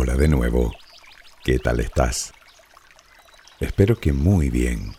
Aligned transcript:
Hola 0.00 0.14
de 0.14 0.28
nuevo. 0.28 0.72
¿Qué 1.42 1.58
tal 1.58 1.80
estás? 1.80 2.32
Espero 3.58 3.98
que 3.98 4.12
muy 4.12 4.48
bien. 4.48 4.94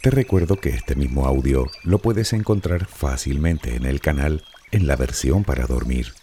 Te 0.00 0.10
recuerdo 0.10 0.56
que 0.56 0.70
este 0.70 0.94
mismo 0.94 1.26
audio 1.26 1.66
lo 1.82 1.98
puedes 1.98 2.32
encontrar 2.32 2.86
fácilmente 2.86 3.76
en 3.76 3.84
el 3.84 4.00
canal 4.00 4.44
en 4.70 4.86
la 4.86 4.96
versión 4.96 5.44
para 5.44 5.66
dormir. 5.66 6.14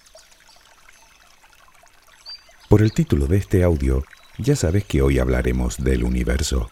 Por 2.69 2.81
el 2.81 2.91
título 2.91 3.27
de 3.27 3.37
este 3.37 3.63
audio, 3.63 4.03
ya 4.39 4.55
sabes 4.55 4.83
que 4.83 5.03
hoy 5.03 5.19
hablaremos 5.19 5.77
del 5.77 6.03
universo, 6.03 6.71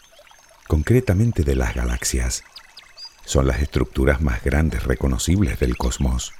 concretamente 0.68 1.44
de 1.44 1.56
las 1.56 1.76
galaxias. 1.76 2.44
Son 3.24 3.46
las 3.46 3.62
estructuras 3.62 4.20
más 4.20 4.44
grandes 4.44 4.84
reconocibles 4.84 5.60
del 5.60 5.78
cosmos. 5.78 6.34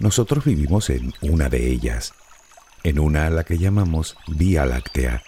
Nosotros 0.00 0.44
vivimos 0.44 0.90
en 0.90 1.14
una 1.20 1.48
de 1.48 1.70
ellas, 1.70 2.12
en 2.84 2.98
una 2.98 3.26
a 3.26 3.30
la 3.30 3.44
que 3.44 3.58
llamamos 3.58 4.16
Vía 4.26 4.66
Láctea. 4.66 5.22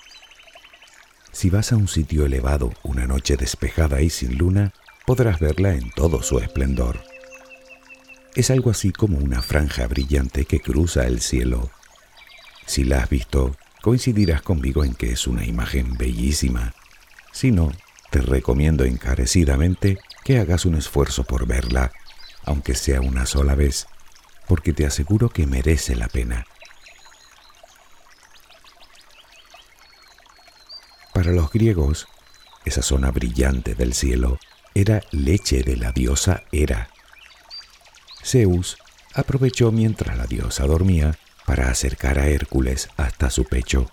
Si 1.33 1.51
vas 1.51 1.73
a 1.73 1.77
un 1.77 1.89
sitio 1.89 2.27
elevado 2.27 2.73
una 2.83 3.07
noche 3.07 3.37
despejada 3.37 4.01
y 4.01 4.11
sin 4.11 4.39
luna, 4.39 4.73
podrás 5.07 5.41
verla 5.41 5.75
en 5.75 5.91
todo 5.91 6.23
su 6.23 6.39
esplendor. 6.39 7.01
Es 8.35 8.51
algo 8.51 8.71
así 8.71 8.93
como 8.93 9.19
una 9.19 9.43
franja 9.43 9.87
brillante 9.87 10.45
que 10.45 10.61
cruza 10.61 11.07
el 11.07 11.21
cielo. 11.21 11.71
Si 12.67 12.85
la 12.85 13.03
has 13.03 13.09
visto, 13.09 13.57
coincidirás 13.83 14.43
conmigo 14.43 14.85
en 14.85 14.95
que 14.95 15.13
es 15.13 15.27
una 15.27 15.45
imagen 15.45 15.97
bellísima. 15.97 16.75
Si 17.33 17.53
no, 17.53 17.73
te 18.11 18.21
recomiendo 18.21 18.85
encarecidamente 18.85 19.99
que 20.25 20.39
hagas 20.39 20.65
un 20.65 20.75
esfuerzo 20.75 21.25
por 21.25 21.47
verla, 21.47 21.93
aunque 22.45 22.75
sea 22.75 23.01
una 23.01 23.27
sola 23.27 23.55
vez, 23.55 23.87
porque 24.49 24.73
te 24.73 24.87
aseguro 24.87 25.29
que 25.29 25.47
merece 25.47 25.95
la 25.95 26.09
pena. 26.09 26.47
Para 31.15 31.31
los 31.31 31.53
griegos, 31.53 32.09
esa 32.65 32.83
zona 32.83 33.13
brillante 33.13 33.77
del 33.77 33.95
cielo 33.95 34.41
era 34.75 35.01
leche 35.13 35.63
de 35.63 35.77
la 35.77 35.93
diosa 35.93 36.43
Hera. 36.51 36.89
Zeus 38.25 38.77
aprovechó 39.15 39.71
mientras 39.71 40.19
la 40.19 40.27
diosa 40.27 40.67
dormía 40.67 41.17
para 41.47 41.71
acercar 41.71 42.19
a 42.19 42.27
Hércules 42.27 42.89
hasta 42.97 43.31
su 43.31 43.45
pecho. 43.45 43.89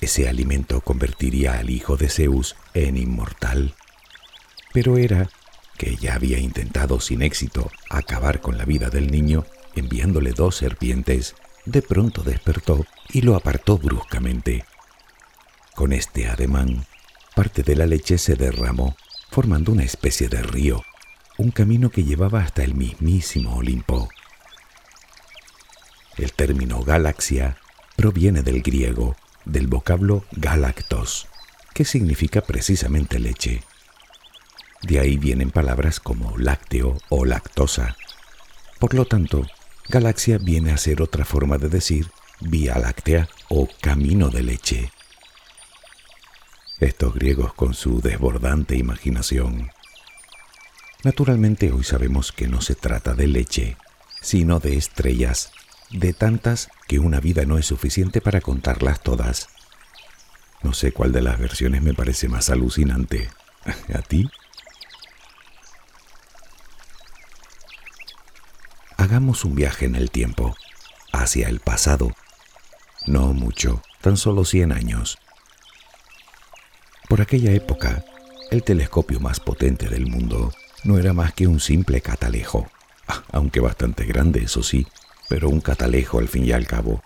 Ese 0.00 0.28
alimento 0.28 0.80
convertiría 0.80 1.56
al 1.56 1.70
hijo 1.70 1.96
de 1.96 2.08
Zeus 2.08 2.56
en 2.74 2.96
inmortal. 2.96 3.76
Pero 4.72 4.98
Hera, 4.98 5.30
que 5.78 5.94
ya 5.94 6.14
había 6.14 6.40
intentado 6.40 6.98
sin 6.98 7.22
éxito 7.22 7.70
acabar 7.90 8.40
con 8.40 8.58
la 8.58 8.64
vida 8.64 8.90
del 8.90 9.12
niño 9.12 9.46
enviándole 9.76 10.32
dos 10.32 10.56
serpientes, 10.56 11.36
de 11.64 11.80
pronto 11.80 12.22
despertó 12.22 12.84
y 13.12 13.20
lo 13.20 13.36
apartó 13.36 13.78
bruscamente. 13.78 14.64
Con 15.76 15.92
este 15.92 16.26
ademán, 16.26 16.86
parte 17.34 17.62
de 17.62 17.76
la 17.76 17.84
leche 17.84 18.16
se 18.16 18.34
derramó, 18.34 18.96
formando 19.30 19.72
una 19.72 19.84
especie 19.84 20.26
de 20.26 20.42
río, 20.42 20.82
un 21.36 21.50
camino 21.50 21.90
que 21.90 22.02
llevaba 22.02 22.40
hasta 22.40 22.64
el 22.64 22.74
mismísimo 22.74 23.56
Olimpo. 23.56 24.08
El 26.16 26.32
término 26.32 26.82
galaxia 26.82 27.58
proviene 27.94 28.42
del 28.42 28.62
griego, 28.62 29.16
del 29.44 29.66
vocablo 29.66 30.24
galactos, 30.32 31.28
que 31.74 31.84
significa 31.84 32.40
precisamente 32.40 33.18
leche. 33.18 33.62
De 34.80 34.98
ahí 34.98 35.18
vienen 35.18 35.50
palabras 35.50 36.00
como 36.00 36.38
lácteo 36.38 36.96
o 37.10 37.26
lactosa. 37.26 37.98
Por 38.78 38.94
lo 38.94 39.04
tanto, 39.04 39.46
galaxia 39.90 40.38
viene 40.38 40.72
a 40.72 40.78
ser 40.78 41.02
otra 41.02 41.26
forma 41.26 41.58
de 41.58 41.68
decir 41.68 42.10
vía 42.40 42.78
láctea 42.78 43.28
o 43.50 43.68
camino 43.82 44.30
de 44.30 44.42
leche. 44.42 44.90
Estos 46.80 47.14
griegos 47.14 47.54
con 47.54 47.72
su 47.72 48.02
desbordante 48.02 48.76
imaginación. 48.76 49.70
Naturalmente 51.04 51.72
hoy 51.72 51.84
sabemos 51.84 52.32
que 52.32 52.48
no 52.48 52.60
se 52.60 52.74
trata 52.74 53.14
de 53.14 53.26
leche, 53.26 53.78
sino 54.20 54.60
de 54.60 54.76
estrellas, 54.76 55.52
de 55.90 56.12
tantas 56.12 56.68
que 56.86 56.98
una 56.98 57.18
vida 57.18 57.46
no 57.46 57.56
es 57.56 57.64
suficiente 57.64 58.20
para 58.20 58.42
contarlas 58.42 59.02
todas. 59.02 59.48
No 60.62 60.74
sé 60.74 60.92
cuál 60.92 61.12
de 61.12 61.22
las 61.22 61.38
versiones 61.38 61.80
me 61.80 61.94
parece 61.94 62.28
más 62.28 62.50
alucinante. 62.50 63.30
¿A 63.94 64.02
ti? 64.02 64.28
Hagamos 68.98 69.46
un 69.46 69.54
viaje 69.54 69.86
en 69.86 69.96
el 69.96 70.10
tiempo, 70.10 70.54
hacia 71.10 71.48
el 71.48 71.60
pasado. 71.60 72.10
No 73.06 73.32
mucho, 73.32 73.80
tan 74.02 74.18
solo 74.18 74.44
100 74.44 74.72
años 74.72 75.18
por 77.08 77.20
aquella 77.20 77.52
época, 77.52 78.04
el 78.50 78.62
telescopio 78.62 79.20
más 79.20 79.40
potente 79.40 79.88
del 79.88 80.06
mundo 80.06 80.52
no 80.84 80.98
era 80.98 81.12
más 81.12 81.32
que 81.32 81.46
un 81.46 81.60
simple 81.60 82.00
catalejo, 82.00 82.68
ah, 83.08 83.22
aunque 83.32 83.60
bastante 83.60 84.04
grande, 84.04 84.44
eso 84.44 84.62
sí, 84.62 84.86
pero 85.28 85.48
un 85.48 85.60
catalejo 85.60 86.18
al 86.18 86.28
fin 86.28 86.44
y 86.44 86.52
al 86.52 86.66
cabo. 86.66 87.02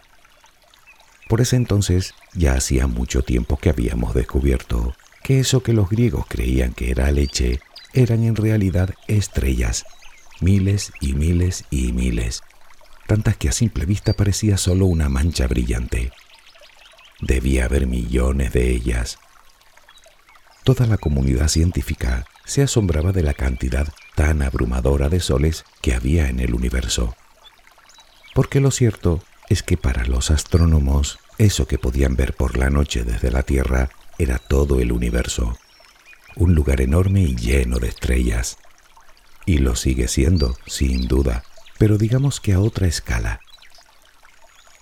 Por 1.28 1.40
ese 1.40 1.56
entonces 1.56 2.14
ya 2.34 2.54
hacía 2.54 2.86
mucho 2.86 3.22
tiempo 3.22 3.56
que 3.56 3.70
habíamos 3.70 4.14
descubierto 4.14 4.94
que 5.22 5.40
eso 5.40 5.62
que 5.62 5.72
los 5.72 5.88
griegos 5.88 6.26
creían 6.28 6.72
que 6.72 6.90
era 6.90 7.10
leche 7.12 7.60
eran 7.92 8.24
en 8.24 8.36
realidad 8.36 8.94
estrellas, 9.06 9.84
miles 10.40 10.92
y 11.00 11.14
miles 11.14 11.64
y 11.70 11.92
miles, 11.92 12.42
tantas 13.06 13.36
que 13.36 13.48
a 13.48 13.52
simple 13.52 13.86
vista 13.86 14.12
parecía 14.12 14.56
solo 14.56 14.86
una 14.86 15.08
mancha 15.08 15.46
brillante. 15.46 16.12
Debía 17.20 17.66
haber 17.66 17.86
millones 17.86 18.52
de 18.52 18.70
ellas, 18.70 19.18
toda 20.74 20.86
la 20.86 20.98
comunidad 20.98 21.48
científica 21.48 22.26
se 22.44 22.62
asombraba 22.62 23.10
de 23.10 23.24
la 23.24 23.34
cantidad 23.34 23.88
tan 24.14 24.40
abrumadora 24.40 25.08
de 25.08 25.18
soles 25.18 25.64
que 25.82 25.94
había 25.94 26.28
en 26.28 26.38
el 26.38 26.54
universo. 26.54 27.16
Porque 28.36 28.60
lo 28.60 28.70
cierto 28.70 29.20
es 29.48 29.64
que 29.64 29.76
para 29.76 30.04
los 30.04 30.30
astrónomos 30.30 31.18
eso 31.38 31.66
que 31.66 31.76
podían 31.76 32.14
ver 32.14 32.34
por 32.34 32.56
la 32.56 32.70
noche 32.70 33.02
desde 33.02 33.32
la 33.32 33.42
Tierra 33.42 33.90
era 34.16 34.38
todo 34.38 34.78
el 34.78 34.92
universo, 34.92 35.58
un 36.36 36.54
lugar 36.54 36.80
enorme 36.80 37.22
y 37.22 37.34
lleno 37.34 37.80
de 37.80 37.88
estrellas. 37.88 38.56
Y 39.46 39.58
lo 39.58 39.74
sigue 39.74 40.06
siendo, 40.06 40.56
sin 40.68 41.08
duda, 41.08 41.42
pero 41.78 41.98
digamos 41.98 42.38
que 42.38 42.52
a 42.52 42.60
otra 42.60 42.86
escala. 42.86 43.40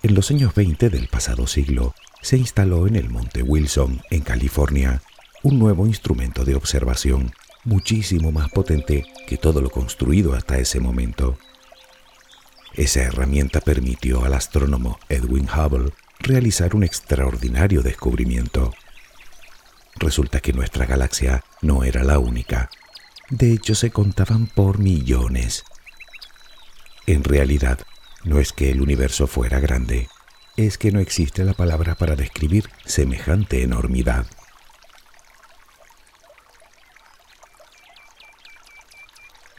En 0.03 0.13
los 0.13 0.29
años 0.29 0.53
20 0.53 0.91
del 0.91 1.07
pasado 1.07 1.47
siglo, 1.47 1.95
se 2.21 2.37
instaló 2.37 2.85
en 2.85 2.95
el 2.95 3.09
Monte 3.09 3.41
Wilson, 3.41 4.03
en 4.11 4.21
California, 4.21 5.01
un 5.43 5.59
nuevo 5.59 5.87
instrumento 5.87 6.43
de 6.43 6.55
observación 6.55 7.31
muchísimo 7.63 8.31
más 8.31 8.49
potente 8.49 9.05
que 9.27 9.37
todo 9.37 9.61
lo 9.61 9.69
construido 9.69 10.33
hasta 10.33 10.57
ese 10.57 10.79
momento. 10.79 11.37
Esa 12.73 13.01
herramienta 13.01 13.61
permitió 13.61 14.23
al 14.25 14.33
astrónomo 14.33 14.99
Edwin 15.09 15.47
Hubble 15.49 15.91
realizar 16.19 16.75
un 16.75 16.83
extraordinario 16.83 17.81
descubrimiento. 17.81 18.73
Resulta 19.95 20.39
que 20.39 20.53
nuestra 20.53 20.85
galaxia 20.85 21.43
no 21.61 21.83
era 21.83 22.03
la 22.03 22.19
única. 22.19 22.69
De 23.29 23.53
hecho, 23.53 23.75
se 23.75 23.91
contaban 23.91 24.47
por 24.47 24.79
millones. 24.79 25.63
En 27.05 27.23
realidad, 27.23 27.79
no 28.23 28.39
es 28.39 28.53
que 28.53 28.71
el 28.71 28.81
universo 28.81 29.27
fuera 29.27 29.59
grande, 29.59 30.07
es 30.57 30.77
que 30.77 30.91
no 30.91 30.99
existe 30.99 31.43
la 31.43 31.53
palabra 31.53 31.95
para 31.95 32.15
describir 32.15 32.69
semejante 32.85 33.63
enormidad. 33.63 34.25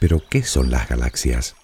Pero, 0.01 0.19
¿qué 0.27 0.41
son 0.41 0.71
las 0.71 0.89
galaxias? 0.89 1.55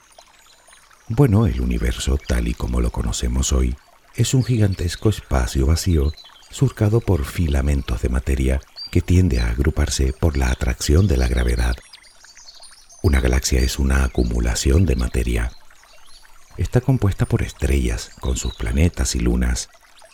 Bueno, 1.07 1.47
el 1.47 1.59
universo, 1.59 2.19
tal 2.27 2.47
y 2.47 2.53
como 2.53 2.81
lo 2.81 2.91
conocemos 2.91 3.51
hoy, 3.51 3.75
es 4.15 4.35
un 4.35 4.43
gigantesco 4.43 5.09
espacio 5.09 5.65
vacío 5.65 6.13
surcado 6.51 7.01
por 7.01 7.25
filamentos 7.25 8.03
de 8.03 8.09
materia 8.09 8.61
que 8.91 9.01
tiende 9.01 9.39
a 9.39 9.49
agruparse 9.49 10.13
por 10.13 10.37
la 10.37 10.51
atracción 10.51 11.07
de 11.07 11.17
la 11.17 11.27
gravedad. 11.27 11.77
Una 13.01 13.21
galaxia 13.21 13.59
es 13.59 13.79
una 13.79 14.03
acumulación 14.03 14.85
de 14.85 14.95
materia. 14.95 15.51
Está 16.57 16.79
compuesta 16.79 17.25
por 17.25 17.41
estrellas 17.41 18.11
con 18.19 18.37
sus 18.37 18.53
planetas 18.53 19.15
y 19.15 19.19
lunas, 19.19 19.67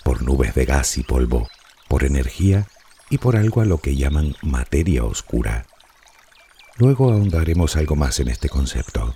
por 0.06 0.22
nubes 0.22 0.56
de 0.56 0.64
gas 0.64 0.98
y 0.98 1.04
polvo, 1.04 1.50
por 1.90 2.06
energía 2.06 2.70
y 3.10 3.18
por 3.18 3.36
algo 3.36 3.60
a 3.60 3.66
lo 3.66 3.80
que 3.80 3.98
llaman 3.98 4.38
materia 4.42 5.04
oscura. 5.04 5.66
Luego 6.78 7.12
ahondaremos 7.12 7.76
algo 7.76 7.96
más 7.96 8.20
en 8.20 8.30
este 8.30 8.50
concepto. 8.50 9.16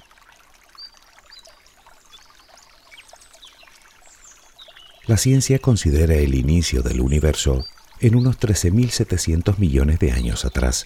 La 5.07 5.17
ciencia 5.17 5.57
considera 5.59 6.15
el 6.15 6.35
inicio 6.35 6.83
del 6.83 7.01
universo 7.01 7.65
en 7.99 8.15
unos 8.15 8.39
13.700 8.39 9.57
millones 9.57 9.97
de 9.99 10.11
años 10.11 10.45
atrás 10.45 10.85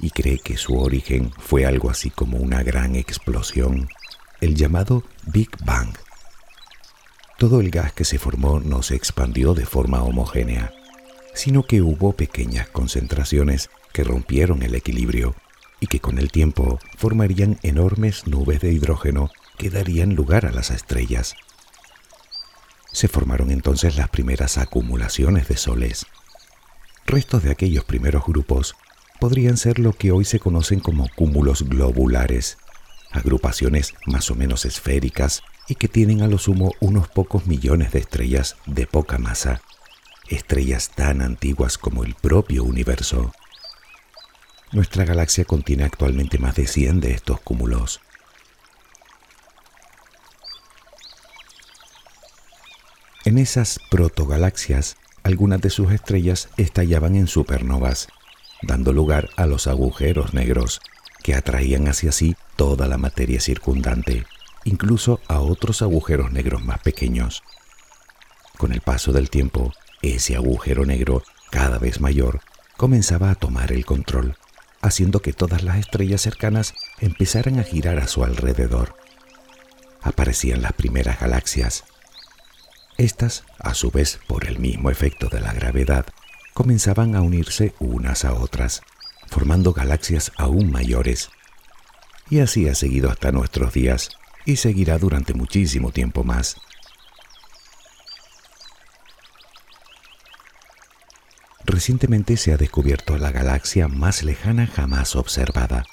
y 0.00 0.10
cree 0.10 0.38
que 0.38 0.56
su 0.56 0.78
origen 0.78 1.32
fue 1.38 1.66
algo 1.66 1.90
así 1.90 2.10
como 2.10 2.36
una 2.38 2.62
gran 2.62 2.94
explosión, 2.94 3.88
el 4.40 4.54
llamado 4.54 5.02
Big 5.26 5.50
Bang. 5.64 5.96
todo 7.38 7.60
el 7.60 7.70
gas 7.70 7.92
que 7.92 8.04
se 8.04 8.18
formó 8.18 8.60
no 8.60 8.82
se 8.82 8.94
expandió 8.94 9.54
de 9.54 9.66
forma 9.66 10.02
homogénea, 10.02 10.72
sino 11.34 11.64
que 11.64 11.82
hubo 11.82 12.12
pequeñas 12.12 12.68
concentraciones 12.68 13.70
que 13.92 14.04
rompieron 14.04 14.62
el 14.62 14.74
equilibrio 14.74 15.34
y 15.80 15.86
que 15.86 16.00
con 16.00 16.18
el 16.18 16.30
tiempo 16.30 16.78
formarían 16.96 17.58
enormes 17.62 18.26
nubes 18.26 18.60
de 18.60 18.72
hidrógeno 18.72 19.30
que 19.56 19.70
darían 19.70 20.14
lugar 20.14 20.46
a 20.46 20.52
las 20.52 20.70
estrellas. 20.70 21.34
Se 22.92 23.08
formaron 23.08 23.50
entonces 23.50 23.96
las 23.96 24.08
primeras 24.08 24.58
acumulaciones 24.58 25.48
de 25.48 25.56
soles. 25.56 26.06
Restos 27.06 27.42
de 27.42 27.50
aquellos 27.50 27.84
primeros 27.84 28.24
grupos 28.24 28.74
podrían 29.20 29.56
ser 29.56 29.78
lo 29.78 29.92
que 29.92 30.12
hoy 30.12 30.24
se 30.24 30.38
conocen 30.38 30.80
como 30.80 31.08
cúmulos 31.14 31.62
globulares, 31.62 32.58
agrupaciones 33.10 33.94
más 34.06 34.30
o 34.30 34.34
menos 34.34 34.64
esféricas 34.64 35.42
y 35.68 35.74
que 35.74 35.88
tienen 35.88 36.22
a 36.22 36.28
lo 36.28 36.38
sumo 36.38 36.72
unos 36.80 37.08
pocos 37.08 37.46
millones 37.46 37.92
de 37.92 38.00
estrellas 38.00 38.56
de 38.66 38.86
poca 38.86 39.18
masa, 39.18 39.60
estrellas 40.28 40.90
tan 40.94 41.22
antiguas 41.22 41.78
como 41.78 42.04
el 42.04 42.14
propio 42.14 42.64
universo. 42.64 43.32
Nuestra 44.70 45.06
galaxia 45.06 45.46
contiene 45.46 45.84
actualmente 45.84 46.38
más 46.38 46.54
de 46.54 46.66
100 46.66 47.00
de 47.00 47.12
estos 47.12 47.40
cúmulos. 47.40 48.00
En 53.24 53.38
esas 53.38 53.80
protogalaxias, 53.90 54.96
algunas 55.22 55.62
de 55.62 55.70
sus 55.70 55.90
estrellas 55.90 56.50
estallaban 56.58 57.16
en 57.16 57.28
supernovas, 57.28 58.08
dando 58.60 58.92
lugar 58.92 59.30
a 59.36 59.46
los 59.46 59.66
agujeros 59.66 60.34
negros, 60.34 60.82
que 61.22 61.34
atraían 61.34 61.88
hacia 61.88 62.12
sí 62.12 62.36
toda 62.56 62.86
la 62.88 62.98
materia 62.98 63.40
circundante, 63.40 64.26
incluso 64.64 65.20
a 65.28 65.40
otros 65.40 65.80
agujeros 65.80 66.30
negros 66.30 66.62
más 66.62 66.80
pequeños. 66.80 67.42
Con 68.58 68.72
el 68.72 68.82
paso 68.82 69.12
del 69.12 69.30
tiempo, 69.30 69.72
ese 70.02 70.36
agujero 70.36 70.84
negro, 70.84 71.22
cada 71.50 71.78
vez 71.78 72.02
mayor, 72.02 72.40
comenzaba 72.76 73.30
a 73.30 73.34
tomar 73.34 73.72
el 73.72 73.86
control 73.86 74.36
haciendo 74.80 75.20
que 75.20 75.32
todas 75.32 75.62
las 75.62 75.78
estrellas 75.78 76.20
cercanas 76.20 76.74
empezaran 77.00 77.58
a 77.58 77.64
girar 77.64 77.98
a 77.98 78.08
su 78.08 78.24
alrededor. 78.24 78.94
Aparecían 80.02 80.62
las 80.62 80.72
primeras 80.72 81.20
galaxias. 81.20 81.84
Estas, 82.96 83.44
a 83.58 83.74
su 83.74 83.90
vez, 83.90 84.20
por 84.26 84.46
el 84.46 84.58
mismo 84.58 84.90
efecto 84.90 85.28
de 85.28 85.40
la 85.40 85.52
gravedad, 85.52 86.06
comenzaban 86.54 87.14
a 87.14 87.22
unirse 87.22 87.74
unas 87.78 88.24
a 88.24 88.34
otras, 88.34 88.82
formando 89.28 89.72
galaxias 89.72 90.32
aún 90.36 90.70
mayores. 90.70 91.30
Y 92.30 92.40
así 92.40 92.68
ha 92.68 92.74
seguido 92.74 93.10
hasta 93.10 93.32
nuestros 93.32 93.72
días 93.72 94.10
y 94.44 94.56
seguirá 94.56 94.98
durante 94.98 95.34
muchísimo 95.34 95.92
tiempo 95.92 96.24
más. 96.24 96.56
Recientemente 101.78 102.36
se 102.36 102.52
ha 102.52 102.56
descubierto 102.56 103.16
la 103.18 103.30
galaxia 103.30 103.86
más 103.86 104.24
lejana 104.24 104.66
jamás 104.66 105.14
observada, 105.14 105.84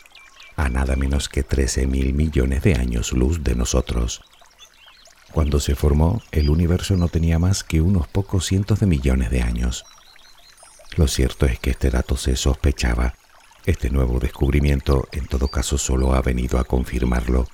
a 0.55 0.67
nada 0.67 0.95
menos 0.95 1.29
que 1.29 1.43
13 1.43 1.85
mil 1.85 2.15
millones 2.15 2.63
de 2.63 2.73
años 2.73 3.11
luz 3.11 3.43
de 3.43 3.53
nosotros. 3.53 4.23
Cuando 5.31 5.59
se 5.59 5.75
formó, 5.75 6.23
el 6.31 6.49
universo 6.49 6.97
no 6.97 7.07
tenía 7.07 7.37
más 7.37 7.63
que 7.63 7.81
unos 7.81 8.07
pocos 8.07 8.47
cientos 8.47 8.79
de 8.79 8.87
millones 8.87 9.29
de 9.29 9.43
años. 9.43 9.85
Lo 10.97 11.07
cierto 11.07 11.45
es 11.45 11.59
que 11.59 11.69
este 11.69 11.91
dato 11.91 12.17
se 12.17 12.35
sospechaba. 12.35 13.13
Este 13.67 13.91
nuevo 13.91 14.19
descubrimiento 14.19 15.07
en 15.11 15.27
todo 15.27 15.49
caso 15.49 15.77
solo 15.77 16.15
ha 16.15 16.21
venido 16.23 16.57
a 16.57 16.63
confirmarlo. 16.63 17.47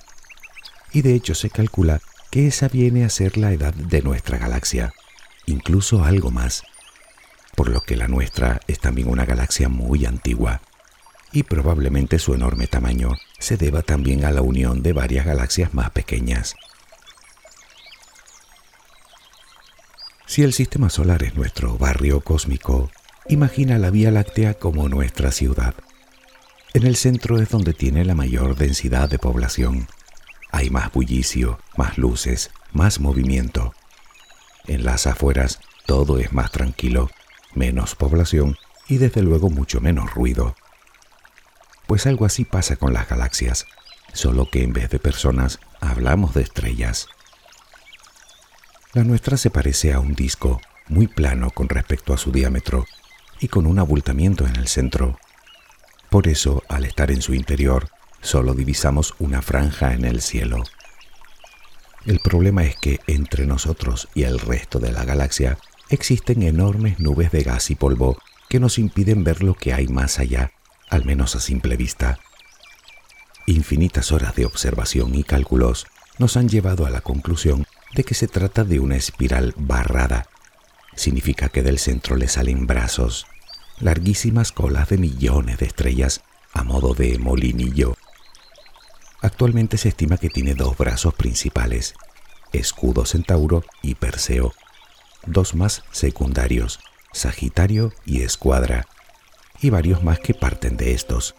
Y 0.90 1.02
de 1.02 1.12
hecho 1.12 1.34
se 1.34 1.50
calcula 1.50 2.00
que 2.30 2.46
esa 2.46 2.68
viene 2.68 3.04
a 3.04 3.10
ser 3.10 3.36
la 3.36 3.52
edad 3.52 3.74
de 3.74 4.00
nuestra 4.00 4.38
galaxia, 4.38 4.94
incluso 5.44 6.02
algo 6.02 6.30
más 6.30 6.62
por 7.56 7.68
lo 7.68 7.80
que 7.80 7.96
la 7.96 8.08
nuestra 8.08 8.60
es 8.66 8.80
también 8.80 9.08
una 9.08 9.24
galaxia 9.24 9.68
muy 9.68 10.06
antigua, 10.06 10.60
y 11.32 11.44
probablemente 11.44 12.18
su 12.18 12.34
enorme 12.34 12.66
tamaño 12.66 13.12
se 13.38 13.56
deba 13.56 13.82
también 13.82 14.24
a 14.24 14.30
la 14.30 14.42
unión 14.42 14.82
de 14.82 14.92
varias 14.92 15.26
galaxias 15.26 15.74
más 15.74 15.90
pequeñas. 15.90 16.54
Si 20.26 20.42
el 20.42 20.52
sistema 20.52 20.88
solar 20.88 21.22
es 21.22 21.34
nuestro 21.34 21.76
barrio 21.76 22.20
cósmico, 22.20 22.90
imagina 23.28 23.78
la 23.78 23.90
Vía 23.90 24.10
Láctea 24.10 24.54
como 24.54 24.88
nuestra 24.88 25.30
ciudad. 25.30 25.74
En 26.74 26.86
el 26.86 26.96
centro 26.96 27.40
es 27.40 27.50
donde 27.50 27.74
tiene 27.74 28.04
la 28.04 28.14
mayor 28.14 28.56
densidad 28.56 29.10
de 29.10 29.18
población. 29.18 29.88
Hay 30.50 30.70
más 30.70 30.90
bullicio, 30.90 31.58
más 31.76 31.98
luces, 31.98 32.50
más 32.72 32.98
movimiento. 32.98 33.74
En 34.66 34.84
las 34.84 35.06
afueras 35.06 35.60
todo 35.84 36.18
es 36.18 36.32
más 36.32 36.50
tranquilo 36.50 37.10
menos 37.54 37.94
población 37.94 38.56
y 38.88 38.98
desde 38.98 39.22
luego 39.22 39.50
mucho 39.50 39.80
menos 39.80 40.14
ruido. 40.14 40.54
Pues 41.86 42.06
algo 42.06 42.24
así 42.24 42.44
pasa 42.44 42.76
con 42.76 42.92
las 42.92 43.08
galaxias, 43.08 43.66
solo 44.12 44.48
que 44.50 44.62
en 44.62 44.72
vez 44.72 44.90
de 44.90 44.98
personas 44.98 45.58
hablamos 45.80 46.34
de 46.34 46.42
estrellas. 46.42 47.08
La 48.94 49.04
nuestra 49.04 49.36
se 49.36 49.50
parece 49.50 49.92
a 49.92 50.00
un 50.00 50.14
disco 50.14 50.60
muy 50.88 51.06
plano 51.06 51.50
con 51.50 51.68
respecto 51.68 52.12
a 52.12 52.18
su 52.18 52.30
diámetro 52.30 52.86
y 53.40 53.48
con 53.48 53.66
un 53.66 53.78
abultamiento 53.78 54.46
en 54.46 54.56
el 54.56 54.68
centro. 54.68 55.18
Por 56.10 56.28
eso, 56.28 56.62
al 56.68 56.84
estar 56.84 57.10
en 57.10 57.22
su 57.22 57.34
interior, 57.34 57.88
solo 58.20 58.54
divisamos 58.54 59.14
una 59.18 59.40
franja 59.42 59.94
en 59.94 60.04
el 60.04 60.20
cielo. 60.20 60.62
El 62.04 62.18
problema 62.18 62.64
es 62.64 62.76
que 62.76 63.00
entre 63.06 63.46
nosotros 63.46 64.08
y 64.14 64.24
el 64.24 64.38
resto 64.38 64.78
de 64.78 64.92
la 64.92 65.04
galaxia 65.04 65.58
existen 65.94 66.42
enormes 66.42 67.00
nubes 67.00 67.30
de 67.32 67.42
gas 67.42 67.70
y 67.70 67.74
polvo 67.74 68.16
que 68.48 68.60
nos 68.60 68.78
impiden 68.78 69.24
ver 69.24 69.42
lo 69.42 69.54
que 69.54 69.74
hay 69.74 69.88
más 69.88 70.18
allá, 70.18 70.52
al 70.88 71.04
menos 71.04 71.36
a 71.36 71.40
simple 71.40 71.76
vista. 71.76 72.18
Infinitas 73.46 74.12
horas 74.12 74.34
de 74.34 74.46
observación 74.46 75.14
y 75.14 75.22
cálculos 75.24 75.86
nos 76.18 76.36
han 76.36 76.48
llevado 76.48 76.86
a 76.86 76.90
la 76.90 77.00
conclusión 77.00 77.66
de 77.94 78.04
que 78.04 78.14
se 78.14 78.28
trata 78.28 78.64
de 78.64 78.80
una 78.80 78.96
espiral 78.96 79.54
barrada. 79.56 80.26
Significa 80.94 81.48
que 81.48 81.62
del 81.62 81.78
centro 81.78 82.16
le 82.16 82.28
salen 82.28 82.66
brazos, 82.66 83.26
larguísimas 83.78 84.52
colas 84.52 84.88
de 84.88 84.98
millones 84.98 85.58
de 85.58 85.66
estrellas 85.66 86.22
a 86.54 86.62
modo 86.62 86.94
de 86.94 87.18
molinillo. 87.18 87.96
Actualmente 89.20 89.76
se 89.76 89.88
estima 89.88 90.16
que 90.16 90.28
tiene 90.28 90.54
dos 90.54 90.76
brazos 90.76 91.14
principales, 91.14 91.94
Escudo 92.52 93.06
Centauro 93.06 93.64
y 93.82 93.94
Perseo, 93.94 94.52
dos 95.26 95.54
más 95.54 95.84
secundarios, 95.90 96.80
Sagitario 97.12 97.92
y 98.04 98.22
Escuadra, 98.22 98.86
y 99.60 99.70
varios 99.70 100.02
más 100.02 100.18
que 100.18 100.34
parten 100.34 100.76
de 100.76 100.92
estos. 100.92 101.34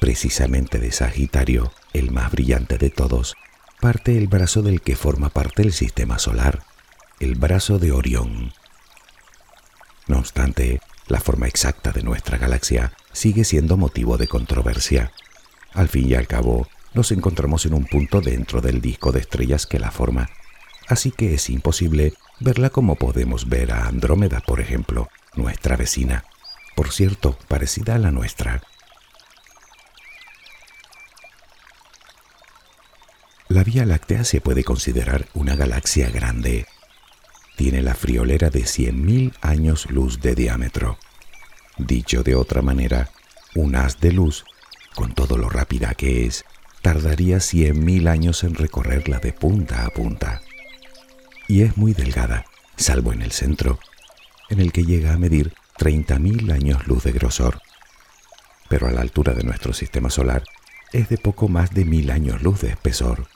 Precisamente 0.00 0.78
de 0.78 0.92
Sagitario, 0.92 1.72
el 1.92 2.10
más 2.10 2.32
brillante 2.32 2.78
de 2.78 2.90
todos, 2.90 3.36
parte 3.80 4.16
el 4.16 4.28
brazo 4.28 4.62
del 4.62 4.80
que 4.80 4.96
forma 4.96 5.28
parte 5.28 5.62
del 5.62 5.72
sistema 5.72 6.18
solar, 6.18 6.62
el 7.18 7.34
brazo 7.34 7.78
de 7.78 7.92
Orión. 7.92 8.52
No 10.06 10.18
obstante, 10.18 10.80
la 11.08 11.20
forma 11.20 11.48
exacta 11.48 11.92
de 11.92 12.02
nuestra 12.02 12.38
galaxia 12.38 12.92
sigue 13.12 13.44
siendo 13.44 13.76
motivo 13.76 14.16
de 14.16 14.28
controversia. 14.28 15.12
Al 15.72 15.88
fin 15.88 16.08
y 16.08 16.14
al 16.14 16.26
cabo, 16.26 16.68
nos 16.94 17.12
encontramos 17.12 17.66
en 17.66 17.74
un 17.74 17.84
punto 17.84 18.20
dentro 18.20 18.60
del 18.60 18.80
disco 18.80 19.12
de 19.12 19.20
estrellas 19.20 19.66
que 19.66 19.78
la 19.78 19.90
forma, 19.90 20.28
así 20.90 21.12
que 21.12 21.34
es 21.34 21.48
imposible 21.50 22.14
verla 22.40 22.70
como 22.70 22.96
podemos 22.96 23.48
ver 23.48 23.72
a 23.72 23.86
Andrómeda, 23.86 24.40
por 24.40 24.60
ejemplo, 24.60 25.08
nuestra 25.34 25.76
vecina, 25.76 26.24
por 26.74 26.90
cierto, 26.90 27.38
parecida 27.48 27.94
a 27.94 27.98
la 27.98 28.10
nuestra. 28.10 28.62
La 33.48 33.64
Vía 33.64 33.84
Láctea 33.84 34.24
se 34.24 34.40
puede 34.40 34.64
considerar 34.64 35.26
una 35.34 35.54
galaxia 35.56 36.10
grande. 36.10 36.66
Tiene 37.56 37.82
la 37.82 37.94
friolera 37.94 38.50
de 38.50 38.62
100.000 38.62 39.34
años 39.42 39.90
luz 39.90 40.20
de 40.20 40.34
diámetro. 40.34 40.98
Dicho 41.76 42.22
de 42.22 42.34
otra 42.34 42.62
manera, 42.62 43.10
un 43.54 43.76
haz 43.76 44.00
de 44.00 44.12
luz, 44.12 44.44
con 44.94 45.14
todo 45.14 45.36
lo 45.36 45.50
rápida 45.50 45.94
que 45.94 46.26
es, 46.26 46.44
tardaría 46.82 47.38
100.000 47.38 48.08
años 48.08 48.44
en 48.44 48.54
recorrerla 48.54 49.18
de 49.18 49.32
punta 49.32 49.84
a 49.84 49.90
punta 49.90 50.42
y 51.50 51.62
es 51.62 51.76
muy 51.76 51.94
delgada, 51.94 52.44
salvo 52.76 53.12
en 53.12 53.22
el 53.22 53.32
centro, 53.32 53.80
en 54.50 54.60
el 54.60 54.70
que 54.70 54.84
llega 54.84 55.12
a 55.12 55.18
medir 55.18 55.52
30.000 55.80 56.52
años 56.52 56.86
luz 56.86 57.02
de 57.02 57.10
grosor. 57.10 57.60
Pero 58.68 58.86
a 58.86 58.92
la 58.92 59.00
altura 59.00 59.34
de 59.34 59.42
nuestro 59.42 59.72
sistema 59.72 60.10
solar 60.10 60.44
es 60.92 61.08
de 61.08 61.18
poco 61.18 61.48
más 61.48 61.74
de 61.74 61.84
mil 61.84 62.12
años 62.12 62.40
luz 62.40 62.60
de 62.60 62.68
espesor. 62.68 63.26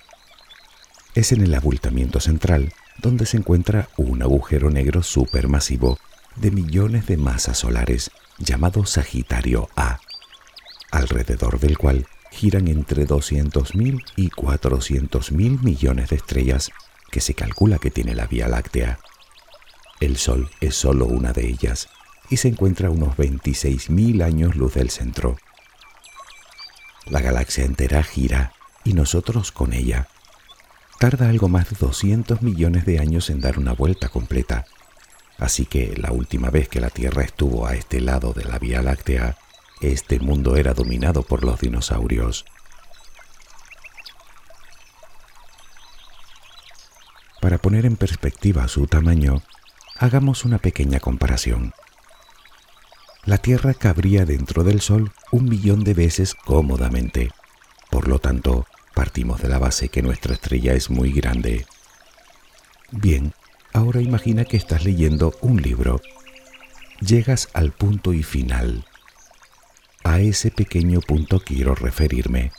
Es 1.16 1.32
en 1.32 1.42
el 1.42 1.52
abultamiento 1.56 2.20
central 2.20 2.72
donde 2.98 3.26
se 3.26 3.36
encuentra 3.36 3.88
un 3.96 4.22
agujero 4.22 4.70
negro 4.70 5.02
supermasivo 5.02 5.98
de 6.36 6.52
millones 6.52 7.06
de 7.06 7.16
masas 7.16 7.58
solares 7.58 8.12
llamado 8.38 8.86
Sagitario 8.86 9.68
A, 9.74 9.98
alrededor 10.92 11.58
del 11.58 11.76
cual 11.78 12.06
giran 12.30 12.68
entre 12.68 13.08
200.000 13.08 14.04
y 14.14 14.30
400.000 14.30 15.62
millones 15.62 16.10
de 16.10 16.16
estrellas 16.16 16.70
que 17.14 17.20
se 17.20 17.34
calcula 17.34 17.78
que 17.78 17.92
tiene 17.92 18.16
la 18.16 18.26
Vía 18.26 18.48
Láctea. 18.48 18.98
El 20.00 20.16
Sol 20.16 20.50
es 20.60 20.74
solo 20.74 21.06
una 21.06 21.32
de 21.32 21.46
ellas 21.46 21.88
y 22.28 22.38
se 22.38 22.48
encuentra 22.48 22.88
a 22.88 22.90
unos 22.90 23.16
26.000 23.16 24.24
años 24.24 24.56
luz 24.56 24.74
del 24.74 24.90
centro. 24.90 25.36
La 27.06 27.20
galaxia 27.20 27.64
entera 27.64 28.02
gira 28.02 28.52
y 28.82 28.94
nosotros 28.94 29.52
con 29.52 29.74
ella. 29.74 30.08
Tarda 30.98 31.28
algo 31.28 31.46
más 31.46 31.70
de 31.70 31.76
200 31.78 32.42
millones 32.42 32.84
de 32.84 32.98
años 32.98 33.30
en 33.30 33.40
dar 33.40 33.60
una 33.60 33.74
vuelta 33.74 34.08
completa, 34.08 34.66
así 35.38 35.66
que 35.66 35.96
la 35.96 36.10
última 36.10 36.50
vez 36.50 36.68
que 36.68 36.80
la 36.80 36.90
Tierra 36.90 37.22
estuvo 37.22 37.68
a 37.68 37.76
este 37.76 38.00
lado 38.00 38.32
de 38.32 38.42
la 38.42 38.58
Vía 38.58 38.82
Láctea, 38.82 39.38
este 39.80 40.18
mundo 40.18 40.56
era 40.56 40.74
dominado 40.74 41.22
por 41.22 41.44
los 41.44 41.60
dinosaurios. 41.60 42.44
Para 47.44 47.58
poner 47.58 47.84
en 47.84 47.96
perspectiva 47.96 48.66
su 48.68 48.86
tamaño, 48.86 49.42
hagamos 49.98 50.46
una 50.46 50.56
pequeña 50.56 50.98
comparación. 50.98 51.74
La 53.26 53.36
Tierra 53.36 53.74
cabría 53.74 54.24
dentro 54.24 54.64
del 54.64 54.80
Sol 54.80 55.12
un 55.30 55.44
millón 55.44 55.84
de 55.84 55.92
veces 55.92 56.34
cómodamente. 56.34 57.32
Por 57.90 58.08
lo 58.08 58.18
tanto, 58.18 58.66
partimos 58.94 59.42
de 59.42 59.50
la 59.50 59.58
base 59.58 59.90
que 59.90 60.00
nuestra 60.00 60.32
estrella 60.32 60.72
es 60.72 60.88
muy 60.88 61.12
grande. 61.12 61.66
Bien, 62.90 63.34
ahora 63.74 64.00
imagina 64.00 64.46
que 64.46 64.56
estás 64.56 64.86
leyendo 64.86 65.34
un 65.42 65.60
libro. 65.60 66.00
Llegas 67.02 67.50
al 67.52 67.72
punto 67.72 68.14
y 68.14 68.22
final. 68.22 68.86
A 70.02 70.18
ese 70.18 70.50
pequeño 70.50 71.02
punto 71.02 71.40
quiero 71.40 71.74
referirme, 71.74 72.52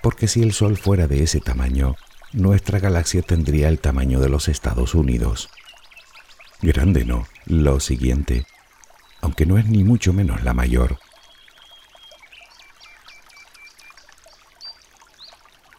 porque 0.00 0.28
si 0.28 0.44
el 0.44 0.52
Sol 0.52 0.76
fuera 0.76 1.08
de 1.08 1.24
ese 1.24 1.40
tamaño, 1.40 1.96
nuestra 2.32 2.78
galaxia 2.78 3.22
tendría 3.22 3.68
el 3.68 3.78
tamaño 3.78 4.18
de 4.20 4.28
los 4.28 4.48
Estados 4.48 4.94
Unidos. 4.94 5.50
Grande 6.62 7.04
no, 7.04 7.26
lo 7.46 7.80
siguiente, 7.80 8.46
aunque 9.20 9.46
no 9.46 9.58
es 9.58 9.66
ni 9.66 9.84
mucho 9.84 10.12
menos 10.12 10.42
la 10.42 10.54
mayor. 10.54 10.98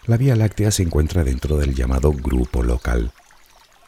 La 0.06 0.18
Vía 0.18 0.36
Láctea 0.36 0.70
se 0.72 0.84
encuentra 0.84 1.24
dentro 1.24 1.58
del 1.58 1.74
llamado 1.74 2.12
grupo 2.12 2.62
local, 2.62 3.14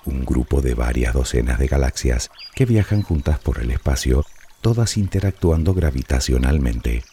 un 0.05 0.25
grupo 0.25 0.61
de 0.61 0.73
varias 0.73 1.13
docenas 1.13 1.59
de 1.59 1.67
galaxias 1.67 2.31
que 2.55 2.65
viajan 2.65 3.01
juntas 3.01 3.37
por 3.39 3.59
el 3.59 3.69
espacio, 3.71 4.25
todas 4.61 4.97
interactuando 4.97 5.73
gravitacionalmente. 5.73 7.03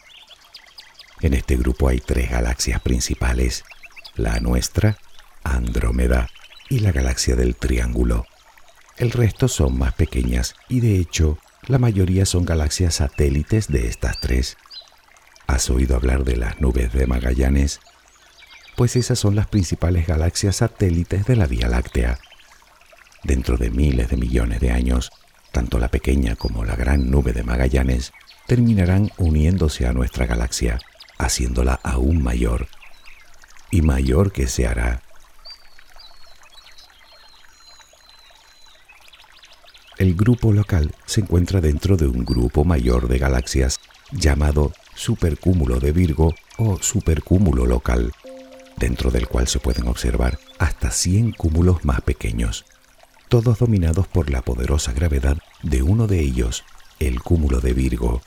En 1.21 1.33
este 1.33 1.57
grupo 1.57 1.89
hay 1.89 1.99
tres 1.99 2.31
galaxias 2.31 2.81
principales, 2.81 3.65
la 4.15 4.39
nuestra, 4.39 4.97
Andrómeda 5.43 6.29
y 6.69 6.79
la 6.79 6.91
galaxia 6.91 7.35
del 7.35 7.55
Triángulo. 7.55 8.25
El 8.97 9.11
resto 9.11 9.47
son 9.47 9.77
más 9.77 9.93
pequeñas 9.93 10.55
y 10.69 10.79
de 10.79 10.97
hecho 10.97 11.37
la 11.67 11.77
mayoría 11.77 12.25
son 12.25 12.45
galaxias 12.45 12.95
satélites 12.95 13.67
de 13.67 13.87
estas 13.87 14.19
tres. 14.19 14.57
¿Has 15.47 15.69
oído 15.69 15.95
hablar 15.95 16.23
de 16.23 16.35
las 16.35 16.59
nubes 16.59 16.91
de 16.93 17.05
Magallanes? 17.05 17.79
Pues 18.75 18.95
esas 18.95 19.19
son 19.19 19.35
las 19.35 19.47
principales 19.47 20.07
galaxias 20.07 20.57
satélites 20.57 21.25
de 21.25 21.35
la 21.35 21.45
Vía 21.45 21.67
Láctea. 21.69 22.17
Dentro 23.23 23.57
de 23.57 23.69
miles 23.69 24.09
de 24.09 24.17
millones 24.17 24.59
de 24.59 24.71
años, 24.71 25.11
tanto 25.51 25.77
la 25.77 25.89
pequeña 25.89 26.35
como 26.35 26.65
la 26.65 26.75
gran 26.75 27.11
nube 27.11 27.33
de 27.33 27.43
Magallanes 27.43 28.13
terminarán 28.47 29.11
uniéndose 29.17 29.85
a 29.85 29.93
nuestra 29.93 30.25
galaxia, 30.25 30.79
haciéndola 31.19 31.79
aún 31.83 32.23
mayor. 32.23 32.67
Y 33.69 33.83
mayor 33.83 34.31
que 34.31 34.47
se 34.47 34.67
hará 34.67 35.02
El 39.97 40.15
grupo 40.15 40.51
local 40.51 40.91
se 41.05 41.21
encuentra 41.21 41.61
dentro 41.61 41.97
de 41.97 42.07
un 42.07 42.25
grupo 42.25 42.63
mayor 42.63 43.07
de 43.07 43.19
galaxias 43.19 43.79
llamado 44.11 44.71
supercúmulo 44.95 45.79
de 45.79 45.91
Virgo 45.91 46.33
o 46.57 46.79
supercúmulo 46.81 47.67
local, 47.67 48.11
dentro 48.77 49.11
del 49.11 49.27
cual 49.27 49.47
se 49.47 49.59
pueden 49.59 49.87
observar 49.87 50.39
hasta 50.57 50.89
100 50.89 51.33
cúmulos 51.33 51.85
más 51.85 52.01
pequeños, 52.01 52.65
todos 53.29 53.59
dominados 53.59 54.07
por 54.07 54.31
la 54.31 54.41
poderosa 54.41 54.93
gravedad 54.93 55.37
de 55.61 55.83
uno 55.83 56.07
de 56.07 56.21
ellos, 56.21 56.63
el 56.99 57.21
cúmulo 57.21 57.59
de 57.61 57.73
Virgo. 57.73 58.23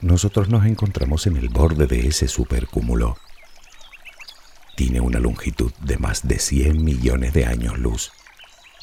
Nosotros 0.00 0.48
nos 0.48 0.64
encontramos 0.64 1.26
en 1.26 1.36
el 1.36 1.50
borde 1.50 1.86
de 1.86 2.08
ese 2.08 2.26
supercúmulo. 2.26 3.18
Tiene 4.76 5.00
una 5.00 5.18
longitud 5.18 5.72
de 5.80 5.98
más 5.98 6.26
de 6.26 6.38
100 6.38 6.82
millones 6.82 7.34
de 7.34 7.44
años 7.44 7.78
luz 7.78 8.12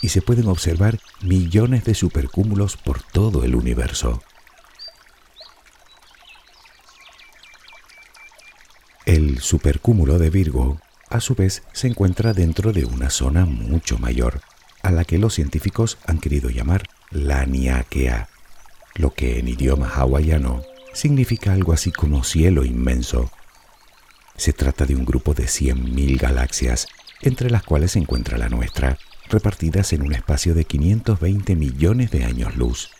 y 0.03 0.09
se 0.09 0.21
pueden 0.21 0.49
observar 0.49 0.99
millones 1.21 1.85
de 1.85 1.95
supercúmulos 1.95 2.75
por 2.75 3.01
todo 3.01 3.45
el 3.45 3.55
universo. 3.55 4.21
El 9.05 9.39
supercúmulo 9.39 10.19
de 10.19 10.29
Virgo, 10.29 10.77
a 11.09 11.21
su 11.21 11.35
vez, 11.35 11.63
se 11.71 11.87
encuentra 11.87 12.33
dentro 12.33 12.73
de 12.73 12.83
una 12.83 13.09
zona 13.09 13.45
mucho 13.45 13.97
mayor, 13.97 14.41
a 14.81 14.91
la 14.91 15.05
que 15.05 15.17
los 15.17 15.35
científicos 15.35 15.97
han 16.05 16.19
querido 16.19 16.49
llamar 16.49 16.83
la 17.09 17.45
Niáquea, 17.45 18.27
lo 18.95 19.13
que 19.13 19.39
en 19.39 19.47
idioma 19.47 19.87
hawaiano 19.87 20.63
significa 20.91 21.53
algo 21.53 21.71
así 21.71 21.93
como 21.93 22.25
cielo 22.25 22.65
inmenso. 22.65 23.31
Se 24.35 24.51
trata 24.51 24.85
de 24.85 24.97
un 24.97 25.05
grupo 25.05 25.33
de 25.33 25.45
100.000 25.45 26.19
galaxias, 26.19 26.87
entre 27.21 27.49
las 27.49 27.63
cuales 27.63 27.93
se 27.93 27.99
encuentra 27.99 28.37
la 28.37 28.49
nuestra, 28.49 28.97
repartidas 29.33 29.91
en 29.91 30.03
un 30.03 30.13
espacio 30.13 30.53
de 30.53 30.63
520 30.63 31.55
millones 31.55 32.11
de 32.11 32.23
años 32.23 32.55
luz. 32.55 32.91